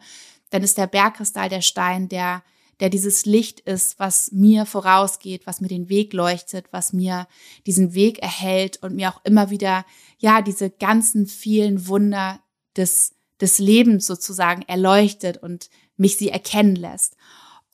dann 0.49 0.63
ist 0.63 0.77
der 0.77 0.87
Bergkristall 0.87 1.49
der 1.49 1.61
Stein, 1.61 2.09
der 2.09 2.41
der 2.79 2.89
dieses 2.89 3.25
Licht 3.25 3.59
ist, 3.61 3.99
was 3.99 4.31
mir 4.31 4.65
vorausgeht, 4.65 5.45
was 5.45 5.61
mir 5.61 5.67
den 5.67 5.89
Weg 5.89 6.13
leuchtet, 6.13 6.67
was 6.71 6.93
mir 6.93 7.27
diesen 7.65 7.93
Weg 7.93 8.19
erhält 8.19 8.81
und 8.81 8.95
mir 8.95 9.09
auch 9.09 9.21
immer 9.25 9.49
wieder, 9.49 9.85
ja, 10.17 10.41
diese 10.41 10.69
ganzen 10.69 11.27
vielen 11.27 11.87
Wunder 11.87 12.39
des, 12.77 13.15
des 13.41 13.59
Lebens 13.59 14.07
sozusagen 14.07 14.61
erleuchtet 14.63 15.37
und 15.37 15.69
mich 15.97 16.17
sie 16.17 16.29
erkennen 16.29 16.75
lässt. 16.75 17.15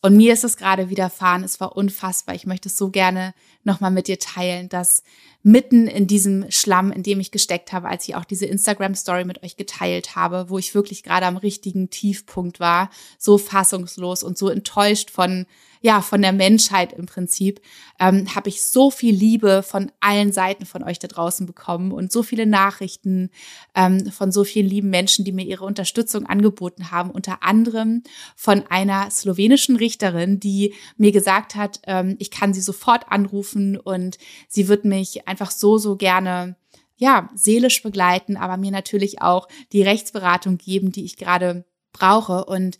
Und 0.01 0.17
mir 0.17 0.33
ist 0.33 0.43
es 0.43 0.57
gerade 0.57 0.89
widerfahren, 0.89 1.43
es 1.43 1.59
war 1.59 1.75
unfassbar. 1.75 2.35
Ich 2.35 2.45
möchte 2.45 2.69
es 2.69 2.77
so 2.77 2.89
gerne 2.89 3.33
nochmal 3.63 3.91
mit 3.91 4.07
dir 4.07 4.19
teilen, 4.19 4.69
dass 4.69 5.01
mitten 5.45 5.85
in 5.85 6.07
diesem 6.07 6.49
Schlamm, 6.49 6.91
in 6.91 7.03
dem 7.03 7.19
ich 7.19 7.29
gesteckt 7.29 7.71
habe, 7.71 7.87
als 7.87 8.07
ich 8.07 8.15
auch 8.15 8.25
diese 8.25 8.47
Instagram-Story 8.47 9.25
mit 9.25 9.43
euch 9.43 9.57
geteilt 9.57 10.15
habe, 10.15 10.49
wo 10.49 10.57
ich 10.57 10.73
wirklich 10.73 11.03
gerade 11.03 11.27
am 11.27 11.37
richtigen 11.37 11.91
Tiefpunkt 11.91 12.59
war, 12.59 12.89
so 13.19 13.37
fassungslos 13.37 14.23
und 14.23 14.39
so 14.39 14.49
enttäuscht 14.49 15.11
von 15.11 15.45
ja, 15.85 16.01
von 16.01 16.23
der 16.23 16.33
Menschheit 16.33 16.93
im 16.93 17.05
Prinzip, 17.05 17.61
ähm, 17.99 18.33
habe 18.33 18.49
ich 18.49 18.63
so 18.63 18.89
viel 18.89 19.13
Liebe 19.13 19.61
von 19.61 19.91
allen 19.99 20.31
Seiten 20.31 20.65
von 20.65 20.81
euch 20.81 20.97
da 20.97 21.07
draußen 21.07 21.45
bekommen 21.45 21.91
und 21.91 22.11
so 22.11 22.23
viele 22.23 22.47
Nachrichten 22.47 23.29
ähm, 23.75 24.09
von 24.09 24.31
so 24.31 24.43
vielen 24.43 24.67
lieben 24.67 24.89
Menschen, 24.89 25.25
die 25.25 25.31
mir 25.31 25.45
ihre 25.45 25.63
Unterstützung 25.63 26.25
angeboten 26.25 26.89
haben, 26.89 27.11
unter 27.11 27.43
anderem 27.43 28.01
von 28.35 28.63
einer 28.67 29.11
slowenischen 29.11 29.75
Richterin, 29.75 30.39
die 30.39 30.73
mir 30.97 31.11
gesagt 31.11 31.53
hat, 31.53 31.81
ähm, 31.85 32.15
ich 32.17 32.31
kann 32.31 32.55
sie 32.55 32.61
sofort 32.61 33.11
anrufen 33.11 33.77
und 33.77 34.17
sie 34.47 34.67
wird 34.67 34.85
mich 34.85 35.27
einfach 35.27 35.51
so, 35.51 35.77
so 35.77 35.97
gerne 35.97 36.55
ja, 36.95 37.29
seelisch 37.35 37.83
begleiten, 37.83 38.37
aber 38.37 38.57
mir 38.57 38.71
natürlich 38.71 39.21
auch 39.21 39.47
die 39.71 39.83
Rechtsberatung 39.83 40.57
geben, 40.57 40.91
die 40.91 41.05
ich 41.05 41.15
gerade 41.15 41.63
brauche. 41.93 42.45
Und 42.45 42.79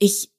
ich 0.00 0.32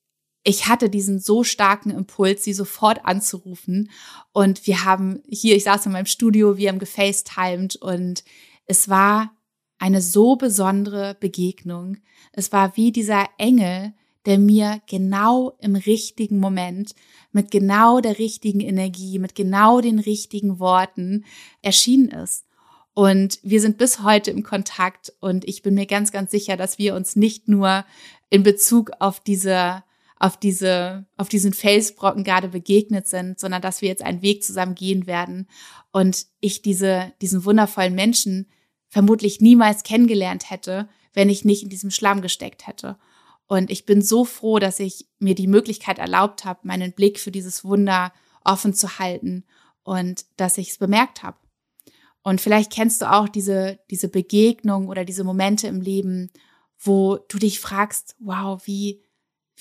ich 0.43 0.67
hatte 0.67 0.89
diesen 0.89 1.19
so 1.19 1.43
starken 1.43 1.91
Impuls, 1.91 2.43
sie 2.43 2.53
sofort 2.53 3.05
anzurufen. 3.05 3.91
Und 4.31 4.65
wir 4.65 4.85
haben 4.85 5.21
hier, 5.29 5.55
ich 5.55 5.63
saß 5.63 5.85
in 5.85 5.91
meinem 5.91 6.07
Studio, 6.07 6.57
wir 6.57 6.69
haben 6.69 6.79
gefacetimed 6.79 7.75
und 7.75 8.23
es 8.65 8.89
war 8.89 9.31
eine 9.77 10.01
so 10.01 10.35
besondere 10.35 11.15
Begegnung. 11.19 11.97
Es 12.31 12.51
war 12.51 12.75
wie 12.75 12.91
dieser 12.91 13.27
Engel, 13.37 13.93
der 14.25 14.37
mir 14.37 14.81
genau 14.87 15.57
im 15.59 15.75
richtigen 15.75 16.39
Moment, 16.39 16.95
mit 17.31 17.49
genau 17.49 17.99
der 17.99 18.19
richtigen 18.19 18.61
Energie, 18.61 19.19
mit 19.19 19.35
genau 19.35 19.81
den 19.81 19.99
richtigen 19.99 20.59
Worten 20.59 21.25
erschienen 21.61 22.09
ist. 22.09 22.45
Und 22.93 23.39
wir 23.41 23.61
sind 23.61 23.77
bis 23.77 24.03
heute 24.03 24.31
im 24.31 24.43
Kontakt 24.43 25.13
und 25.19 25.47
ich 25.47 25.61
bin 25.61 25.75
mir 25.75 25.85
ganz, 25.85 26.11
ganz 26.11 26.29
sicher, 26.29 26.57
dass 26.57 26.77
wir 26.77 26.93
uns 26.93 27.15
nicht 27.15 27.47
nur 27.47 27.85
in 28.29 28.43
Bezug 28.43 28.91
auf 28.99 29.19
diese 29.19 29.83
auf 30.21 30.37
diese, 30.37 31.05
auf 31.17 31.29
diesen 31.29 31.51
Felsbrocken 31.51 32.23
gerade 32.23 32.49
begegnet 32.49 33.07
sind, 33.07 33.39
sondern 33.39 33.61
dass 33.61 33.81
wir 33.81 33.89
jetzt 33.89 34.03
einen 34.03 34.21
Weg 34.21 34.43
zusammen 34.43 34.75
gehen 34.75 35.07
werden 35.07 35.47
und 35.91 36.27
ich 36.39 36.61
diese, 36.61 37.11
diesen 37.21 37.43
wundervollen 37.43 37.95
Menschen 37.95 38.47
vermutlich 38.87 39.41
niemals 39.41 39.81
kennengelernt 39.81 40.51
hätte, 40.51 40.87
wenn 41.13 41.29
ich 41.29 41.43
nicht 41.43 41.63
in 41.63 41.69
diesem 41.69 41.89
Schlamm 41.89 42.21
gesteckt 42.21 42.67
hätte. 42.67 42.97
Und 43.47 43.71
ich 43.71 43.85
bin 43.85 44.03
so 44.03 44.23
froh, 44.23 44.59
dass 44.59 44.79
ich 44.79 45.07
mir 45.17 45.33
die 45.33 45.47
Möglichkeit 45.47 45.97
erlaubt 45.97 46.45
habe, 46.45 46.59
meinen 46.63 46.93
Blick 46.93 47.19
für 47.19 47.31
dieses 47.31 47.63
Wunder 47.63 48.13
offen 48.43 48.75
zu 48.75 48.99
halten 48.99 49.43
und 49.83 50.25
dass 50.37 50.59
ich 50.59 50.69
es 50.69 50.77
bemerkt 50.77 51.23
habe. 51.23 51.37
Und 52.21 52.41
vielleicht 52.41 52.71
kennst 52.71 53.01
du 53.01 53.11
auch 53.11 53.27
diese, 53.27 53.79
diese 53.89 54.07
Begegnung 54.07 54.87
oder 54.87 55.03
diese 55.03 55.23
Momente 55.23 55.67
im 55.67 55.81
Leben, 55.81 56.29
wo 56.77 57.17
du 57.27 57.39
dich 57.39 57.59
fragst, 57.59 58.15
wow, 58.19 58.61
wie, 58.65 59.01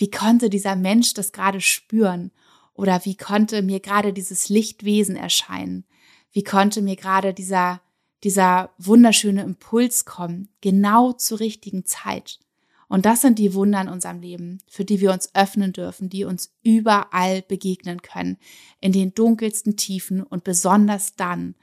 wie 0.01 0.11
konnte 0.11 0.49
dieser 0.49 0.77
Mensch 0.77 1.13
das 1.13 1.31
gerade 1.31 1.61
spüren? 1.61 2.31
Oder 2.73 3.05
wie 3.05 3.19
konnte 3.19 3.61
mir 3.61 3.81
gerade 3.81 4.15
dieses 4.15 4.49
Lichtwesen 4.49 5.15
erscheinen? 5.15 5.85
Wie 6.33 6.43
konnte 6.43 6.81
mir 6.81 6.97
gerade 6.97 7.35
dieser, 7.35 7.83
dieser 8.25 8.71
wunderschöne 8.79 9.43
Impuls 9.43 10.07
kommen? 10.07 10.49
Genau 10.63 11.13
zur 11.13 11.41
richtigen 11.41 11.85
Zeit. 11.85 12.39
Und 12.89 13.05
das 13.05 13.21
sind 13.21 13.39
die 13.39 13.53
Wunder 13.53 13.83
in 13.83 13.89
unserem 13.89 14.23
Leben, 14.23 14.63
für 14.69 14.87
die 14.87 15.01
wir 15.01 15.13
uns 15.13 15.35
öffnen 15.35 15.75
dürfen, 15.75 16.09
die 16.09 16.25
uns 16.25 16.55
überall 16.63 17.43
begegnen 17.43 18.01
können, 18.01 18.39
in 18.81 18.93
den 18.93 19.13
dunkelsten 19.13 19.77
Tiefen 19.77 20.23
und 20.23 20.45
besonders 20.45 21.15
dann. 21.15 21.57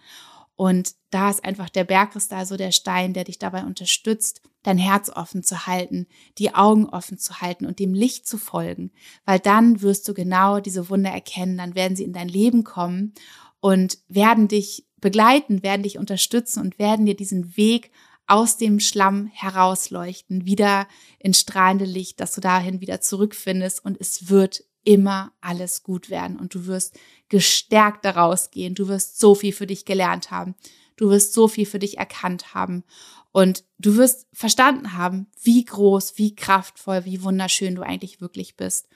Und 0.56 0.94
da 1.10 1.32
ist 1.32 1.44
einfach 1.44 1.70
der 1.70 1.86
Bergkristall 1.86 2.46
so 2.46 2.56
der 2.56 2.72
Stein, 2.72 3.14
der 3.14 3.24
dich 3.24 3.40
dabei 3.40 3.64
unterstützt, 3.64 4.44
dein 4.68 4.78
Herz 4.78 5.10
offen 5.10 5.44
zu 5.44 5.66
halten, 5.66 6.08
die 6.38 6.54
Augen 6.54 6.88
offen 6.88 7.18
zu 7.18 7.40
halten 7.40 7.66
und 7.66 7.80
dem 7.80 7.94
Licht 7.94 8.28
zu 8.28 8.38
folgen, 8.38 8.92
weil 9.24 9.40
dann 9.40 9.82
wirst 9.82 10.08
du 10.10 10.14
genau 10.14 10.60
diese 10.60 10.90
Wunder 10.90 11.10
erkennen, 11.10 11.58
dann 11.58 11.74
werden 11.74 11.96
sie 11.96 12.04
in 12.04 12.12
dein 12.12 12.28
Leben 12.28 12.66
kommen 12.66 13.14
und 13.62 13.98
werden 14.10 14.50
dich 14.50 14.86
begleiten, 15.00 15.64
werden 15.64 15.84
dich 15.84 15.98
unterstützen 15.98 16.62
und 16.62 16.80
werden 16.80 17.06
dir 17.06 17.16
diesen 17.16 17.56
Weg 17.56 17.92
aus 18.28 18.58
dem 18.58 18.82
Schlamm 18.82 19.28
herausleuchten, 19.34 20.46
wieder 20.46 20.86
in 21.18 21.34
strahlende 21.34 21.86
Licht, 21.86 22.20
dass 22.20 22.36
du 22.36 22.42
dahin 22.42 22.82
wieder 22.82 23.00
zurückfindest 23.00 23.86
und 23.86 23.96
es 24.02 24.30
wird 24.30 24.66
immer 24.84 25.32
alles 25.40 25.82
gut 25.82 26.10
werden 26.10 26.38
und 26.38 26.54
du 26.54 26.66
wirst 26.66 27.00
gestärkt 27.30 28.04
daraus 28.04 28.52
gehen. 28.52 28.76
Du 28.76 28.90
wirst 28.90 29.20
so 29.20 29.34
viel 29.34 29.54
für 29.54 29.68
dich 29.68 29.86
gelernt 29.86 30.30
haben. 30.32 30.56
Du 30.98 31.10
wirst 31.10 31.34
so 31.34 31.48
viel 31.48 31.66
für 31.66 31.80
dich 31.80 31.98
erkannt 31.98 32.54
haben 32.54 32.84
und 33.32 33.64
du 33.80 33.96
wirst 33.96 34.28
verstanden 34.34 34.94
haben, 34.94 35.28
wie 35.42 35.64
groß, 35.64 36.18
wie 36.18 36.36
kraftvoll, 36.36 37.06
wie 37.06 37.24
wunderschön 37.24 37.76
du 37.76 37.84
eigentlich 37.84 38.20
wirklich 38.20 38.58
bist. 38.58 38.88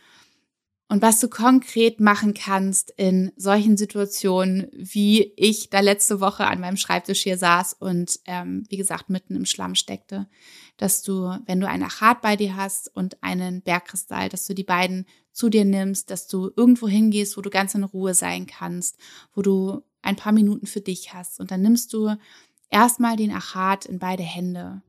Und 0.92 1.02
was 1.02 1.22
du 1.22 1.30
konkret 1.30 2.02
machen 2.02 2.34
kannst 2.34 2.92
in 2.98 3.32
solchen 3.38 3.78
Situationen, 3.78 4.68
wie 4.74 5.32
ich 5.38 5.70
da 5.70 5.80
letzte 5.80 6.20
Woche 6.20 6.46
an 6.46 6.60
meinem 6.60 6.76
Schreibtisch 6.76 7.22
hier 7.22 7.38
saß 7.38 7.76
und 7.80 8.20
ähm, 8.26 8.66
wie 8.68 8.76
gesagt 8.76 9.10
mitten 9.10 9.38
im 9.38 9.46
Schlamm 9.46 9.76
steckte, 9.76 10.28
dass 10.76 11.02
du, 11.02 11.34
wenn 11.46 11.62
du 11.62 11.68
ein 11.70 11.82
Achat 11.82 12.22
bei 12.22 12.36
dir 12.36 12.58
hast 12.58 12.94
und 12.94 13.24
einen 13.24 13.62
Bergkristall, 13.62 14.28
dass 14.28 14.46
du 14.48 14.54
die 14.54 14.66
beiden 14.66 15.06
zu 15.32 15.48
dir 15.48 15.64
nimmst, 15.64 16.10
dass 16.10 16.28
du 16.28 16.52
irgendwo 16.58 16.90
hingehst, 16.90 17.38
wo 17.38 17.42
du 17.42 17.50
ganz 17.50 17.74
in 17.74 17.86
Ruhe 17.86 18.14
sein 18.14 18.46
kannst, 18.46 18.98
wo 19.34 19.42
du 19.42 19.84
ein 20.02 20.16
paar 20.16 20.32
Minuten 20.32 20.66
für 20.66 20.82
dich 20.82 21.14
hast. 21.14 21.40
Und 21.40 21.52
dann 21.52 21.62
nimmst 21.62 21.94
du 21.94 22.16
erstmal 22.70 23.16
den 23.16 23.32
Achat 23.32 23.86
in 23.86 24.00
beide 24.00 24.24
Hände 24.24 24.82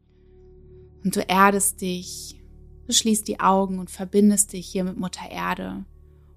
und 1.05 1.17
du 1.17 1.21
erdest 1.21 1.81
dich, 1.81 2.41
du 2.87 2.93
schließt 2.93 3.27
die 3.27 3.41
Augen 3.41 3.79
und 3.79 3.91
verbindest 3.91 4.53
dich 4.53 4.67
hier 4.67 4.85
mit 4.85 4.97
Mutter 4.97 5.31
Erde. 5.31 5.85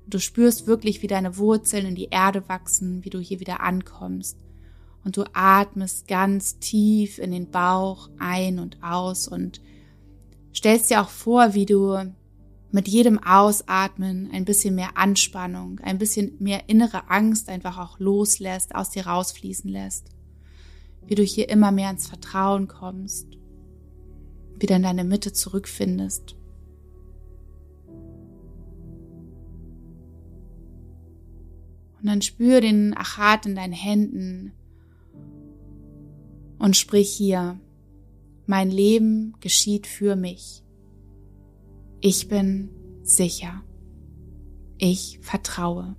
Und 0.04 0.14
du 0.14 0.20
spürst 0.20 0.68
wirklich, 0.68 1.02
wie 1.02 1.08
deine 1.08 1.38
Wurzeln 1.38 1.86
in 1.86 1.96
die 1.96 2.10
Erde 2.10 2.48
wachsen, 2.50 3.04
wie 3.04 3.10
du 3.10 3.20
hier 3.20 3.40
wieder 3.40 3.62
ankommst. 3.62 4.38
Und 5.04 5.18
du 5.18 5.24
atmest 5.34 6.08
ganz 6.08 6.58
tief 6.58 7.20
in 7.20 7.32
den 7.32 7.52
Bauch 7.52 8.10
ein 8.18 8.58
und 8.58 8.82
aus 8.82 9.28
und 9.28 9.62
stellst 10.54 10.90
dir 10.90 11.02
auch 11.02 11.10
vor, 11.10 11.54
wie 11.54 11.68
du 11.68 12.12
mit 12.76 12.90
jedem 12.90 13.24
Ausatmen 13.24 14.30
ein 14.34 14.44
bisschen 14.44 14.76
mehr 14.76 14.98
Anspannung, 14.98 15.80
ein 15.80 15.98
bisschen 15.98 16.36
mehr 16.40 16.68
innere 16.68 17.10
Angst 17.10 17.48
einfach 17.48 17.78
auch 17.78 18.00
loslässt, 18.00 18.76
aus 18.76 18.90
dir 18.90 19.08
rausfließen 19.08 19.72
lässt. 19.72 20.10
Wie 21.08 21.16
du 21.16 21.24
hier 21.24 21.48
immer 21.48 21.72
mehr 21.72 21.90
ins 21.90 22.06
Vertrauen 22.06 22.68
kommst, 22.68 23.30
wieder 24.60 24.76
in 24.76 24.84
deine 24.84 25.06
Mitte 25.06 25.32
zurückfindest. 25.32 26.36
Und 32.02 32.06
dann 32.10 32.22
spür 32.22 32.60
den 32.60 32.94
Achat 32.94 33.46
in 33.46 33.56
deinen 33.56 33.72
Händen 33.72 34.52
und 36.60 36.76
sprich 36.76 37.10
hier, 37.10 37.58
mein 38.48 38.70
Leben 38.70 39.34
geschieht 39.40 39.88
für 39.88 40.18
mich. 40.18 40.65
Ich 42.02 42.28
bin 42.28 42.70
sicher. 43.04 43.64
Ich 44.78 45.20
vertraue. 45.22 45.96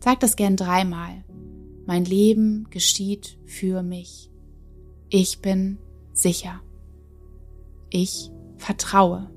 Sag 0.00 0.20
das 0.20 0.36
gern 0.36 0.56
dreimal. 0.56 1.24
Mein 1.86 2.04
Leben 2.04 2.68
geschieht 2.70 3.38
für 3.44 3.82
mich. 3.82 4.30
Ich 5.08 5.40
bin 5.40 5.78
sicher. 6.12 6.60
Ich 7.90 8.30
vertraue. 8.56 9.30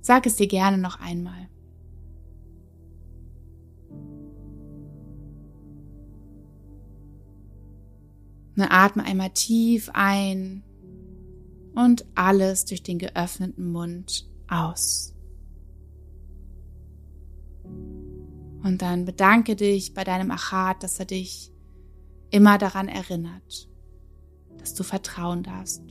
Sag 0.00 0.26
es 0.26 0.36
dir 0.36 0.46
gerne 0.46 0.78
noch 0.78 1.00
einmal. 1.00 1.48
Und 8.56 8.62
atme 8.62 9.04
einmal 9.04 9.30
tief 9.30 9.90
ein 9.92 10.62
und 11.76 12.06
alles 12.14 12.64
durch 12.64 12.82
den 12.82 12.98
geöffneten 12.98 13.70
Mund 13.70 14.26
aus. 14.48 15.14
Und 18.62 18.82
dann 18.82 19.04
bedanke 19.04 19.54
dich 19.54 19.92
bei 19.94 20.02
deinem 20.02 20.30
Achat, 20.30 20.82
dass 20.82 20.98
er 20.98 21.04
dich 21.04 21.52
immer 22.30 22.56
daran 22.58 22.88
erinnert, 22.88 23.68
dass 24.56 24.74
du 24.74 24.82
vertrauen 24.82 25.42
darfst, 25.42 25.82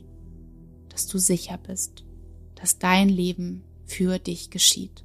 dass 0.88 1.06
du 1.06 1.18
sicher 1.18 1.56
bist, 1.56 2.04
dass 2.56 2.78
dein 2.78 3.08
Leben 3.08 3.62
für 3.84 4.18
dich 4.18 4.50
geschieht. 4.50 5.04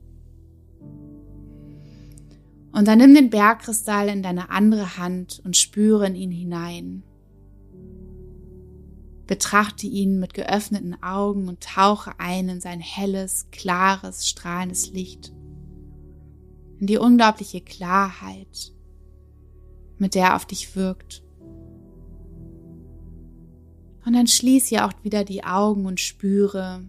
Und 2.73 2.87
dann 2.87 2.97
nimm 2.97 3.13
den 3.13 3.29
Bergkristall 3.29 4.09
in 4.09 4.23
deine 4.23 4.49
andere 4.49 4.97
Hand 4.97 5.41
und 5.45 5.55
spüre 5.55 6.07
in 6.07 6.15
ihn 6.15 6.31
hinein 6.31 7.03
Betrachte 9.31 9.87
ihn 9.87 10.19
mit 10.19 10.33
geöffneten 10.33 11.01
Augen 11.01 11.47
und 11.47 11.63
tauche 11.63 12.19
ein 12.19 12.49
in 12.49 12.59
sein 12.59 12.81
helles, 12.81 13.47
klares, 13.49 14.27
strahlendes 14.27 14.91
Licht. 14.91 15.31
In 16.81 16.87
die 16.87 16.97
unglaubliche 16.97 17.61
Klarheit, 17.61 18.73
mit 19.97 20.15
der 20.15 20.25
er 20.25 20.35
auf 20.35 20.45
dich 20.45 20.75
wirkt. 20.75 21.23
Und 24.05 24.11
dann 24.11 24.27
schließ 24.27 24.69
ja 24.69 24.85
auch 24.85 24.91
wieder 25.01 25.23
die 25.23 25.45
Augen 25.45 25.85
und 25.85 26.01
spüre, 26.01 26.83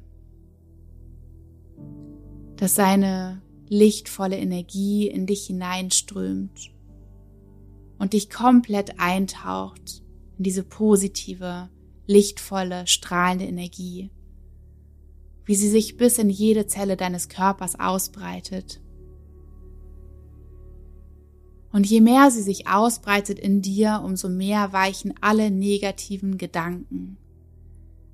dass 2.57 2.75
seine 2.75 3.41
lichtvolle 3.69 4.37
Energie 4.37 5.07
in 5.07 5.27
dich 5.27 5.47
hineinströmt 5.47 6.73
und 8.01 8.15
dich 8.15 8.31
komplett 8.31 8.99
eintaucht 8.99 10.03
in 10.39 10.43
diese 10.43 10.65
positive, 10.65 11.69
lichtvolle, 12.13 12.87
strahlende 12.87 13.47
Energie, 13.47 14.11
wie 15.45 15.55
sie 15.55 15.69
sich 15.69 15.97
bis 15.97 16.19
in 16.19 16.31
jede 16.31 16.67
Zelle 16.67 16.97
deines 16.97 17.29
Körpers 17.29 17.79
ausbreitet. 17.79 18.81
Und 21.73 21.87
je 21.89 22.03
mehr 22.03 22.31
sie 22.31 22.43
sich 22.43 22.67
ausbreitet 22.69 23.39
in 23.39 23.63
dir, 23.63 24.03
umso 24.05 24.29
mehr 24.29 24.73
weichen 24.73 25.15
alle 25.23 25.51
negativen 25.51 26.37
Gedanken, 26.37 27.17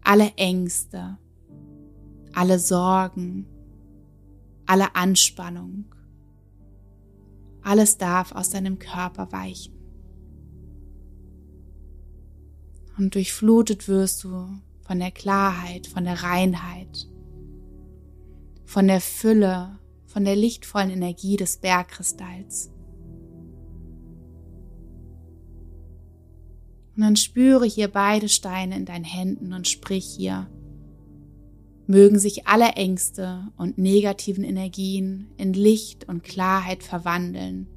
alle 0.03 0.33
Ängste, 0.37 1.19
alle 2.33 2.61
Sorgen, 2.61 3.47
alle 4.65 4.95
Anspannung. 4.95 5.87
Alles 7.63 7.99
darf 7.99 8.33
aus 8.33 8.51
deinem 8.51 8.79
Körper 8.79 9.33
weichen. 9.33 9.78
Und 12.99 13.15
durchflutet 13.15 13.89
wirst 13.89 14.25
du 14.25 14.49
von 14.83 14.99
der 14.99 15.11
Klarheit, 15.11 15.87
von 15.87 16.05
der 16.05 16.23
Reinheit, 16.23 17.09
von 18.65 18.87
der 18.89 19.01
Fülle, 19.01 19.79
von 20.07 20.25
der 20.25 20.37
lichtvollen 20.37 20.91
Energie 20.91 21.37
des 21.37 21.59
Bergkristalls. 21.59 22.71
Und 26.97 27.03
dann 27.03 27.17
spüre 27.17 27.65
hier 27.65 27.89
beide 27.89 28.29
Steine 28.29 28.77
in 28.77 28.85
deinen 28.85 29.05
Händen 29.05 29.53
und 29.53 29.69
sprich 29.69 30.05
hier, 30.05 30.51
mögen 31.87 32.19
sich 32.19 32.47
alle 32.49 32.73
Ängste 32.73 33.53
und 33.57 33.79
negativen 33.79 34.43
Energien 34.43 35.31
in 35.37 35.53
Licht 35.53 36.09
und 36.09 36.25
Klarheit 36.25 36.83
verwandeln 36.83 37.69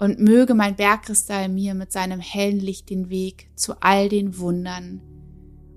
und 0.00 0.18
möge 0.18 0.54
mein 0.54 0.76
Bergkristall 0.76 1.50
mir 1.50 1.74
mit 1.74 1.92
seinem 1.92 2.20
hellen 2.20 2.58
Licht 2.58 2.88
den 2.88 3.10
Weg 3.10 3.50
zu 3.54 3.74
all 3.82 4.08
den 4.08 4.38
Wundern 4.38 5.02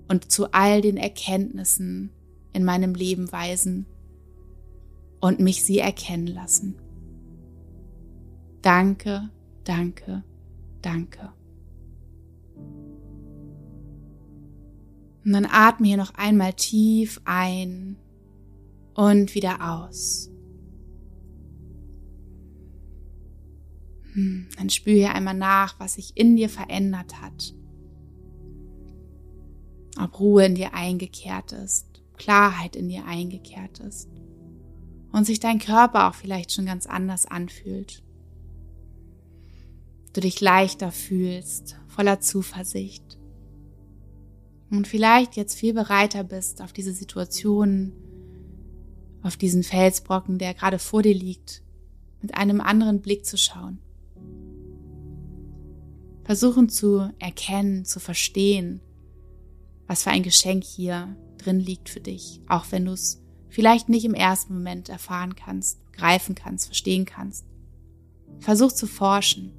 und 0.08 0.32
zu 0.32 0.50
all 0.52 0.80
den 0.80 0.96
Erkenntnissen 0.96 2.10
in 2.54 2.64
meinem 2.64 2.94
Leben 2.94 3.30
weisen 3.30 3.86
und 5.20 5.40
mich 5.40 5.62
sie 5.62 5.78
erkennen 5.78 6.26
lassen. 6.26 6.76
Danke, 8.62 9.28
danke, 9.64 10.24
danke. 10.80 11.32
Und 15.22 15.32
dann 15.32 15.46
atme 15.50 15.86
hier 15.86 15.96
noch 15.98 16.14
einmal 16.14 16.54
tief 16.54 17.20
ein 17.26 17.96
und 18.94 19.34
wieder 19.34 19.70
aus. 19.70 20.33
Dann 24.14 24.70
spür 24.70 24.94
hier 24.94 25.14
einmal 25.14 25.34
nach, 25.34 25.78
was 25.80 25.94
sich 25.94 26.16
in 26.16 26.36
dir 26.36 26.48
verändert 26.48 27.20
hat. 27.20 27.54
ob 30.00 30.18
Ruhe 30.18 30.46
in 30.46 30.54
dir 30.54 30.74
eingekehrt 30.74 31.52
ist, 31.52 32.02
Klarheit 32.16 32.74
in 32.74 32.88
dir 32.88 33.04
eingekehrt 33.06 33.78
ist 33.78 34.08
und 35.12 35.24
sich 35.24 35.38
dein 35.38 35.60
Körper 35.60 36.08
auch 36.08 36.14
vielleicht 36.14 36.52
schon 36.52 36.66
ganz 36.66 36.86
anders 36.86 37.26
anfühlt. 37.26 38.02
Du 40.12 40.20
dich 40.20 40.40
leichter 40.40 40.90
fühlst, 40.90 41.76
voller 41.86 42.20
Zuversicht 42.20 43.18
und 44.70 44.88
vielleicht 44.88 45.36
jetzt 45.36 45.54
viel 45.54 45.74
bereiter 45.74 46.24
bist, 46.24 46.62
auf 46.62 46.72
diese 46.72 46.92
Situation, 46.92 47.92
auf 49.22 49.36
diesen 49.36 49.62
Felsbrocken, 49.62 50.38
der 50.38 50.54
gerade 50.54 50.78
vor 50.78 51.02
dir 51.02 51.14
liegt, 51.14 51.62
mit 52.20 52.34
einem 52.34 52.60
anderen 52.60 53.00
Blick 53.00 53.24
zu 53.24 53.36
schauen. 53.36 53.78
Versuchen 56.24 56.68
zu 56.68 57.10
erkennen, 57.18 57.84
zu 57.84 58.00
verstehen, 58.00 58.80
was 59.86 60.02
für 60.02 60.10
ein 60.10 60.22
Geschenk 60.22 60.64
hier 60.64 61.16
drin 61.38 61.60
liegt 61.60 61.90
für 61.90 62.00
dich, 62.00 62.40
auch 62.48 62.66
wenn 62.70 62.86
du 62.86 62.92
es 62.92 63.22
vielleicht 63.50 63.88
nicht 63.88 64.04
im 64.04 64.14
ersten 64.14 64.54
Moment 64.54 64.88
erfahren 64.88 65.36
kannst, 65.36 65.80
greifen 65.92 66.34
kannst, 66.34 66.66
verstehen 66.66 67.04
kannst. 67.04 67.44
Versuch 68.40 68.72
zu 68.72 68.86
forschen. 68.86 69.52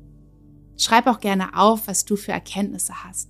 Schreib 0.78 1.08
auch 1.08 1.20
gerne 1.20 1.58
auf, 1.58 1.88
was 1.88 2.04
du 2.04 2.16
für 2.16 2.32
Erkenntnisse 2.32 3.04
hast. 3.04 3.30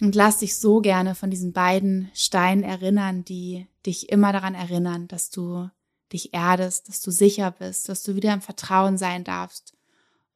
Und 0.00 0.14
lass 0.14 0.38
dich 0.38 0.56
so 0.56 0.80
gerne 0.80 1.14
von 1.14 1.30
diesen 1.30 1.52
beiden 1.52 2.10
Steinen 2.14 2.64
erinnern, 2.64 3.24
die 3.24 3.68
dich 3.86 4.08
immer 4.10 4.32
daran 4.32 4.54
erinnern, 4.54 5.06
dass 5.08 5.30
du 5.30 5.68
dich 6.14 6.32
erdest, 6.32 6.88
dass 6.88 7.02
du 7.02 7.10
sicher 7.10 7.50
bist, 7.50 7.88
dass 7.88 8.02
du 8.02 8.14
wieder 8.16 8.32
im 8.32 8.40
Vertrauen 8.40 8.96
sein 8.96 9.24
darfst 9.24 9.74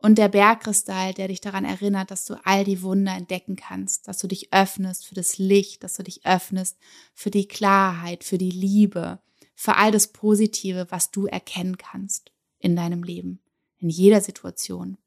und 0.01 0.17
der 0.17 0.29
Bergkristall, 0.29 1.13
der 1.13 1.29
dich 1.29 1.41
daran 1.41 1.65
erinnert, 1.65 2.11
dass 2.11 2.25
du 2.25 2.35
all 2.45 2.65
die 2.65 2.83
Wunder 2.83 3.13
entdecken 3.15 3.57
kannst, 3.57 4.07
dass 4.07 4.19
du 4.19 4.29
dich 4.29 4.53
öffnest 4.53 5.07
für 5.07 5.15
das 5.15 5.39
Licht, 5.39 5.83
dass 5.83 5.95
du 5.95 6.05
dich 6.05 6.25
öffnest 6.25 6.79
für 7.15 7.31
die 7.31 7.49
Klarheit, 7.49 8.23
für 8.23 8.39
die 8.39 8.51
Liebe, 8.51 9.19
für 9.55 9.77
all 9.77 9.91
das 9.91 10.09
Positive, 10.09 10.87
was 10.91 11.11
du 11.11 11.27
erkennen 11.27 11.79
kannst 11.79 12.31
in 12.61 12.77
deinem 12.77 13.03
Leben, 13.03 13.41
in 13.79 13.89
jeder 13.89 14.21
Situation. 14.21 14.99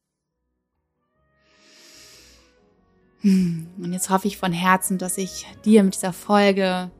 Hm, 3.21 3.67
und 3.77 3.93
jetzt 3.93 4.09
hoffe 4.09 4.27
ich 4.27 4.35
von 4.35 4.51
Herzen, 4.51 4.97
dass 4.97 5.17
ich 5.17 5.45
dir 5.63 5.83
mit 5.83 5.95
dieser 5.95 6.11
Folge 6.11 6.91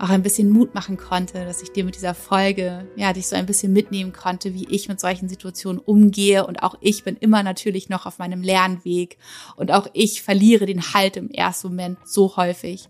auch 0.00 0.08
ein 0.08 0.22
bisschen 0.22 0.48
Mut 0.48 0.74
machen 0.74 0.96
konnte, 0.96 1.44
dass 1.44 1.60
ich 1.60 1.72
dir 1.72 1.84
mit 1.84 1.94
dieser 1.94 2.14
Folge, 2.14 2.88
ja, 2.96 3.12
dich 3.12 3.28
so 3.28 3.36
ein 3.36 3.44
bisschen 3.44 3.72
mitnehmen 3.72 4.12
konnte, 4.14 4.54
wie 4.54 4.66
ich 4.70 4.88
mit 4.88 4.98
solchen 4.98 5.28
Situationen 5.28 5.78
umgehe. 5.78 6.46
Und 6.46 6.62
auch 6.62 6.76
ich 6.80 7.04
bin 7.04 7.16
immer 7.16 7.42
natürlich 7.42 7.90
noch 7.90 8.06
auf 8.06 8.18
meinem 8.18 8.42
Lernweg. 8.42 9.18
Und 9.56 9.70
auch 9.70 9.88
ich 9.92 10.22
verliere 10.22 10.64
den 10.64 10.94
Halt 10.94 11.18
im 11.18 11.28
ersten 11.30 11.68
Moment 11.68 11.98
so 12.04 12.36
häufig. 12.36 12.88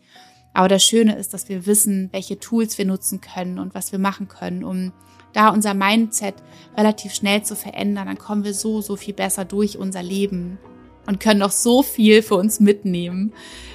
Aber 0.54 0.68
das 0.68 0.84
Schöne 0.84 1.16
ist, 1.16 1.34
dass 1.34 1.48
wir 1.48 1.66
wissen, 1.66 2.10
welche 2.12 2.38
Tools 2.38 2.78
wir 2.78 2.84
nutzen 2.84 3.20
können 3.20 3.58
und 3.58 3.74
was 3.74 3.90
wir 3.90 3.98
machen 3.98 4.28
können, 4.28 4.62
um 4.62 4.92
da 5.32 5.48
unser 5.48 5.74
Mindset 5.74 6.36
relativ 6.76 7.12
schnell 7.12 7.42
zu 7.42 7.56
verändern. 7.56 8.06
Dann 8.06 8.18
kommen 8.18 8.44
wir 8.44 8.54
so, 8.54 8.80
so 8.80 8.94
viel 8.94 9.14
besser 9.14 9.44
durch 9.44 9.78
unser 9.78 10.02
Leben 10.02 10.58
und 11.06 11.18
können 11.18 11.40
noch 11.40 11.52
so 11.52 11.82
viel 11.82 12.22
für 12.22 12.36
uns 12.36 12.60
mitnehmen. 12.60 13.32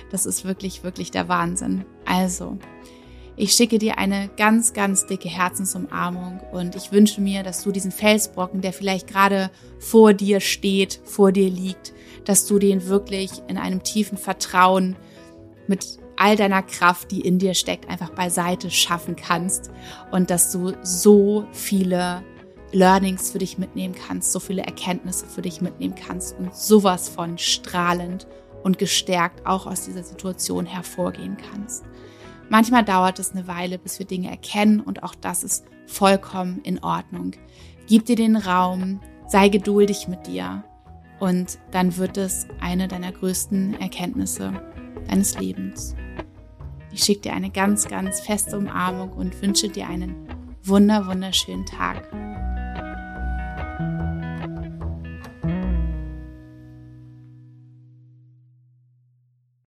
Das 0.09 0.25
ist 0.25 0.45
wirklich, 0.45 0.83
wirklich 0.83 1.11
der 1.11 1.27
Wahnsinn. 1.27 1.83
Also, 2.05 2.57
ich 3.37 3.51
schicke 3.51 3.79
dir 3.79 3.97
eine 3.97 4.29
ganz, 4.37 4.73
ganz 4.73 5.07
dicke 5.07 5.27
Herzensumarmung 5.27 6.39
und 6.51 6.75
ich 6.75 6.91
wünsche 6.91 7.19
mir, 7.19 7.43
dass 7.43 7.63
du 7.63 7.71
diesen 7.71 7.91
Felsbrocken, 7.91 8.61
der 8.61 8.71
vielleicht 8.71 9.07
gerade 9.07 9.49
vor 9.79 10.13
dir 10.13 10.39
steht, 10.39 11.01
vor 11.03 11.31
dir 11.31 11.49
liegt, 11.49 11.93
dass 12.23 12.45
du 12.45 12.59
den 12.59 12.87
wirklich 12.87 13.31
in 13.47 13.57
einem 13.57 13.83
tiefen 13.83 14.17
Vertrauen 14.17 14.95
mit 15.67 15.99
all 16.15 16.37
deiner 16.37 16.63
Kraft, 16.63 17.11
die 17.11 17.21
in 17.21 17.39
dir 17.39 17.53
steckt, 17.53 17.89
einfach 17.89 18.11
beiseite 18.11 18.71
schaffen 18.71 19.17
kannst 19.17 19.69
und 20.11 20.29
dass 20.29 20.51
du 20.51 20.71
so 20.81 21.45
viele 21.51 22.23
Learnings 22.71 23.31
für 23.31 23.39
dich 23.39 23.57
mitnehmen 23.57 23.95
kannst, 23.95 24.31
so 24.31 24.39
viele 24.39 24.61
Erkenntnisse 24.63 25.25
für 25.27 25.41
dich 25.41 25.61
mitnehmen 25.61 25.95
kannst 25.95 26.37
und 26.37 26.55
sowas 26.55 27.09
von 27.09 27.37
strahlend 27.37 28.27
und 28.63 28.77
gestärkt 28.77 29.45
auch 29.45 29.67
aus 29.67 29.85
dieser 29.85 30.03
Situation 30.03 30.65
hervorgehen 30.65 31.37
kannst. 31.51 31.83
Manchmal 32.49 32.83
dauert 32.83 33.19
es 33.19 33.31
eine 33.31 33.47
Weile, 33.47 33.77
bis 33.77 33.99
wir 33.99 34.05
Dinge 34.05 34.29
erkennen 34.29 34.79
und 34.79 35.03
auch 35.03 35.15
das 35.15 35.43
ist 35.43 35.65
vollkommen 35.87 36.61
in 36.63 36.83
Ordnung. 36.83 37.31
Gib 37.87 38.05
dir 38.05 38.15
den 38.15 38.35
Raum, 38.35 38.99
sei 39.27 39.49
geduldig 39.49 40.07
mit 40.07 40.27
dir 40.27 40.63
und 41.19 41.57
dann 41.71 41.97
wird 41.97 42.17
es 42.17 42.47
eine 42.59 42.87
deiner 42.87 43.11
größten 43.11 43.79
Erkenntnisse 43.79 44.53
deines 45.07 45.39
Lebens. 45.39 45.95
Ich 46.91 47.03
schicke 47.03 47.21
dir 47.21 47.33
eine 47.33 47.49
ganz, 47.49 47.87
ganz 47.87 48.21
feste 48.21 48.57
Umarmung 48.57 49.11
und 49.11 49.41
wünsche 49.41 49.69
dir 49.69 49.87
einen 49.87 50.15
wunder, 50.63 51.07
wunderschönen 51.07 51.65
Tag. 51.65 52.09